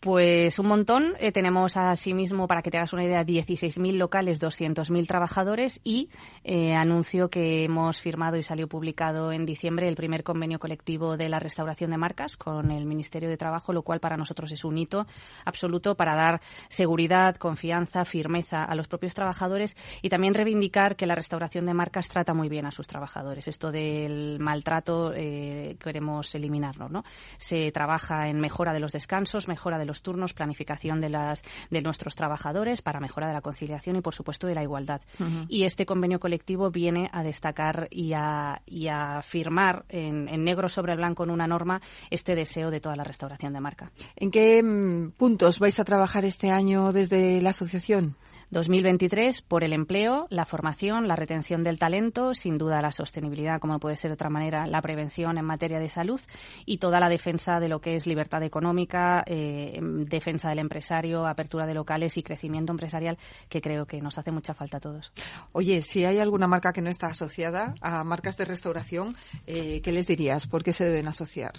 Pues 0.00 0.58
un 0.58 0.66
montón. 0.66 1.14
Eh, 1.20 1.30
tenemos 1.30 1.76
asimismo, 1.76 2.48
para 2.48 2.62
que 2.62 2.70
te 2.70 2.78
hagas 2.78 2.94
una 2.94 3.04
idea, 3.04 3.22
16.000 3.22 3.98
locales, 3.98 4.40
200.000 4.40 5.06
trabajadores 5.06 5.78
y 5.84 6.08
eh, 6.42 6.74
anuncio 6.74 7.28
que 7.28 7.64
hemos 7.64 8.00
firmado 8.00 8.38
y 8.38 8.42
salió 8.42 8.66
publicado 8.66 9.30
en 9.30 9.44
diciembre 9.44 9.88
el 9.88 9.96
primer 9.96 10.22
convenio 10.22 10.58
colectivo 10.58 11.18
de 11.18 11.28
la 11.28 11.38
restauración 11.38 11.90
de 11.90 11.98
marcas 11.98 12.38
con 12.38 12.70
el 12.70 12.86
Ministerio 12.86 13.28
de 13.28 13.36
Trabajo, 13.36 13.74
lo 13.74 13.82
cual 13.82 14.00
para 14.00 14.16
nosotros 14.16 14.50
es 14.52 14.64
un 14.64 14.78
hito 14.78 15.06
absoluto 15.44 15.94
para 15.96 16.14
dar 16.14 16.40
seguridad, 16.70 17.36
confianza, 17.36 18.06
firmeza 18.06 18.64
a 18.64 18.74
los 18.74 18.88
propios 18.88 19.12
trabajadores 19.12 19.76
y 20.00 20.08
también 20.08 20.32
reivindicar 20.32 20.96
que 20.96 21.04
la 21.04 21.14
restauración 21.14 21.66
de 21.66 21.74
marcas 21.74 22.08
trata 22.08 22.32
muy 22.32 22.48
bien 22.48 22.64
a 22.64 22.70
sus 22.70 22.86
trabajadores. 22.86 23.48
Esto 23.48 23.70
del 23.70 24.38
maltrato 24.40 25.12
eh, 25.14 25.76
queremos 25.78 26.34
eliminarlo, 26.34 26.88
¿no? 26.88 27.04
Se 27.36 27.70
trabaja 27.70 28.28
en 28.28 28.40
mejora 28.40 28.72
de 28.72 28.80
los 28.80 28.92
descansos, 28.92 29.46
mejora 29.46 29.76
de 29.76 29.89
los 29.90 30.02
turnos, 30.02 30.32
planificación 30.32 31.00
de, 31.00 31.08
las, 31.08 31.42
de 31.68 31.82
nuestros 31.82 32.14
trabajadores 32.14 32.80
para 32.80 33.00
mejora 33.00 33.26
de 33.26 33.34
la 33.34 33.40
conciliación 33.40 33.96
y, 33.96 34.00
por 34.00 34.14
supuesto, 34.14 34.46
de 34.46 34.54
la 34.54 34.62
igualdad. 34.62 35.00
Y 35.48 35.64
este 35.64 35.84
convenio 35.84 36.20
colectivo 36.20 36.70
viene 36.70 37.10
a 37.12 37.24
destacar 37.24 37.88
y 37.90 38.12
a, 38.12 38.62
y 38.66 38.86
a 38.86 39.20
firmar 39.22 39.84
en, 39.88 40.28
en, 40.28 40.44
negro 40.44 40.68
sobre 40.68 40.94
blanco 40.94 41.24
en 41.24 41.30
una 41.30 41.48
norma 41.48 41.82
este 42.08 42.36
deseo 42.36 42.70
de 42.70 42.80
toda 42.80 42.94
la 42.94 43.04
restauración 43.04 43.52
de 43.52 43.60
marca. 43.60 43.90
¿En 44.14 44.30
qué 44.30 44.62
mm, 44.62 45.10
puntos 45.18 45.58
vais 45.58 45.78
a 45.80 45.84
trabajar 45.84 46.24
este 46.24 46.50
año 46.50 46.92
desde 46.92 47.42
la 47.42 47.50
asociación? 47.50 48.16
2023 48.50 49.42
por 49.42 49.62
el 49.62 49.72
empleo, 49.72 50.26
la 50.28 50.44
formación, 50.44 51.06
la 51.06 51.16
retención 51.16 51.62
del 51.62 51.78
talento, 51.78 52.34
sin 52.34 52.58
duda 52.58 52.82
la 52.82 52.90
sostenibilidad, 52.90 53.60
como 53.60 53.78
puede 53.78 53.96
ser 53.96 54.10
de 54.10 54.14
otra 54.14 54.28
manera, 54.28 54.66
la 54.66 54.82
prevención 54.82 55.38
en 55.38 55.44
materia 55.44 55.78
de 55.78 55.88
salud 55.88 56.20
y 56.66 56.78
toda 56.78 56.98
la 56.98 57.08
defensa 57.08 57.60
de 57.60 57.68
lo 57.68 57.80
que 57.80 57.94
es 57.94 58.06
libertad 58.06 58.42
económica, 58.42 59.22
eh, 59.26 59.78
defensa 59.80 60.48
del 60.48 60.58
empresario, 60.58 61.26
apertura 61.26 61.66
de 61.66 61.74
locales 61.74 62.16
y 62.16 62.22
crecimiento 62.22 62.72
empresarial, 62.72 63.18
que 63.48 63.60
creo 63.60 63.86
que 63.86 64.00
nos 64.00 64.18
hace 64.18 64.32
mucha 64.32 64.52
falta 64.52 64.78
a 64.78 64.80
todos. 64.80 65.12
Oye, 65.52 65.80
si 65.82 66.04
hay 66.04 66.18
alguna 66.18 66.48
marca 66.48 66.72
que 66.72 66.82
no 66.82 66.90
está 66.90 67.06
asociada 67.06 67.74
a 67.80 68.02
marcas 68.02 68.36
de 68.36 68.44
restauración, 68.46 69.16
eh, 69.46 69.80
¿qué 69.82 69.92
les 69.92 70.06
dirías? 70.06 70.46
¿Por 70.46 70.64
qué 70.64 70.72
se 70.72 70.84
deben 70.84 71.06
asociar? 71.06 71.52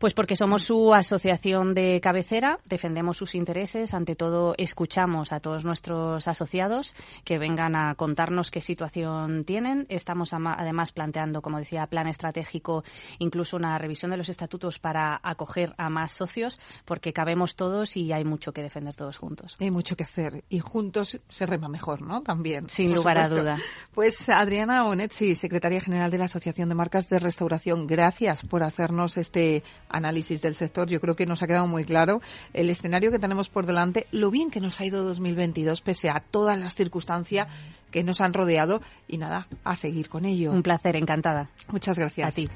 Pues 0.00 0.14
porque 0.14 0.34
somos 0.34 0.62
su 0.62 0.94
asociación 0.94 1.74
de 1.74 2.00
cabecera, 2.00 2.58
defendemos 2.64 3.18
sus 3.18 3.34
intereses, 3.34 3.92
ante 3.92 4.16
todo 4.16 4.54
escuchamos 4.56 5.30
a 5.30 5.40
todos 5.40 5.66
nuestros 5.66 6.26
asociados 6.26 6.94
que 7.22 7.36
vengan 7.36 7.76
a 7.76 7.94
contarnos 7.96 8.50
qué 8.50 8.62
situación 8.62 9.44
tienen. 9.44 9.84
Estamos 9.90 10.32
además 10.32 10.92
planteando, 10.92 11.42
como 11.42 11.58
decía, 11.58 11.86
plan 11.86 12.06
estratégico, 12.06 12.82
incluso 13.18 13.58
una 13.58 13.76
revisión 13.76 14.10
de 14.10 14.16
los 14.16 14.30
estatutos 14.30 14.78
para 14.78 15.20
acoger 15.22 15.74
a 15.76 15.90
más 15.90 16.12
socios, 16.12 16.58
porque 16.86 17.12
cabemos 17.12 17.54
todos 17.54 17.94
y 17.94 18.10
hay 18.10 18.24
mucho 18.24 18.54
que 18.54 18.62
defender 18.62 18.94
todos 18.94 19.18
juntos. 19.18 19.58
Hay 19.60 19.70
mucho 19.70 19.96
que 19.96 20.04
hacer 20.04 20.44
y 20.48 20.60
juntos 20.60 21.20
se 21.28 21.44
rema 21.44 21.68
mejor, 21.68 22.00
¿no? 22.00 22.22
También. 22.22 22.70
Sin 22.70 22.94
lugar 22.94 23.18
a 23.18 23.28
duda. 23.28 23.58
Pues 23.92 24.30
Adriana 24.30 24.86
Onetzi, 24.86 25.34
secretaria 25.34 25.82
general 25.82 26.10
de 26.10 26.16
la 26.16 26.24
Asociación 26.24 26.70
de 26.70 26.74
Marcas 26.74 27.10
de 27.10 27.18
Restauración, 27.18 27.86
gracias 27.86 28.40
por 28.46 28.62
hacernos 28.62 29.18
este 29.18 29.62
análisis 29.90 30.40
del 30.42 30.54
sector. 30.54 30.88
Yo 30.88 31.00
creo 31.00 31.16
que 31.16 31.26
nos 31.26 31.42
ha 31.42 31.46
quedado 31.46 31.66
muy 31.66 31.84
claro 31.84 32.20
el 32.52 32.70
escenario 32.70 33.10
que 33.10 33.18
tenemos 33.18 33.48
por 33.48 33.66
delante, 33.66 34.06
lo 34.10 34.30
bien 34.30 34.50
que 34.50 34.60
nos 34.60 34.80
ha 34.80 34.86
ido 34.86 35.04
2022 35.04 35.80
pese 35.80 36.10
a 36.10 36.20
todas 36.20 36.58
las 36.58 36.74
circunstancias 36.74 37.48
que 37.90 38.04
nos 38.04 38.20
han 38.20 38.32
rodeado 38.32 38.80
y 39.08 39.18
nada, 39.18 39.48
a 39.64 39.76
seguir 39.76 40.08
con 40.08 40.24
ello. 40.24 40.52
Un 40.52 40.62
placer, 40.62 40.96
encantada. 40.96 41.50
Muchas 41.68 41.98
gracias. 41.98 42.28
A 42.28 42.32
ti. 42.32 42.48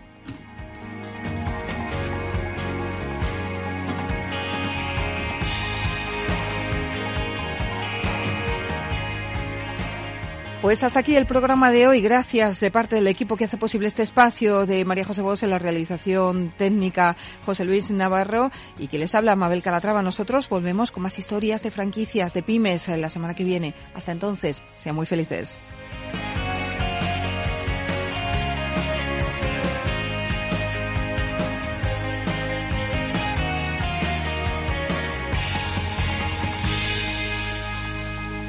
Pues 10.64 10.83
hasta 10.83 11.00
aquí 11.00 11.14
el 11.14 11.27
programa 11.27 11.70
de 11.70 11.87
hoy. 11.87 12.00
Gracias 12.00 12.59
de 12.59 12.70
parte 12.70 12.96
del 12.96 13.07
equipo 13.07 13.37
que 13.37 13.44
hace 13.44 13.59
posible 13.59 13.87
este 13.87 14.03
espacio 14.03 14.64
de 14.64 14.87
María 14.87 15.05
José 15.05 15.20
Bos 15.20 15.42
en 15.42 15.50
la 15.50 15.59
realización 15.59 16.55
técnica 16.57 17.16
José 17.44 17.66
Luis 17.66 17.90
Navarro 17.90 18.50
y 18.79 18.87
que 18.87 18.96
les 18.96 19.14
habla 19.14 19.37
Mabel 19.37 19.62
Calatrava. 19.62 20.00
Nosotros 20.00 20.48
volvemos 20.48 20.90
con 20.90 21.03
más 21.03 21.18
historias 21.18 21.62
de 21.62 21.70
franquicias, 21.70 22.33
de 22.33 22.42
pymes 22.42 22.88
la 22.88 23.11
semana 23.11 23.35
que 23.35 23.44
viene. 23.44 23.74
Hasta 23.94 24.12
entonces, 24.12 24.64
sean 24.72 24.96
muy 24.96 25.05
felices. 25.05 25.61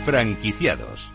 Franquiciados 0.05 1.14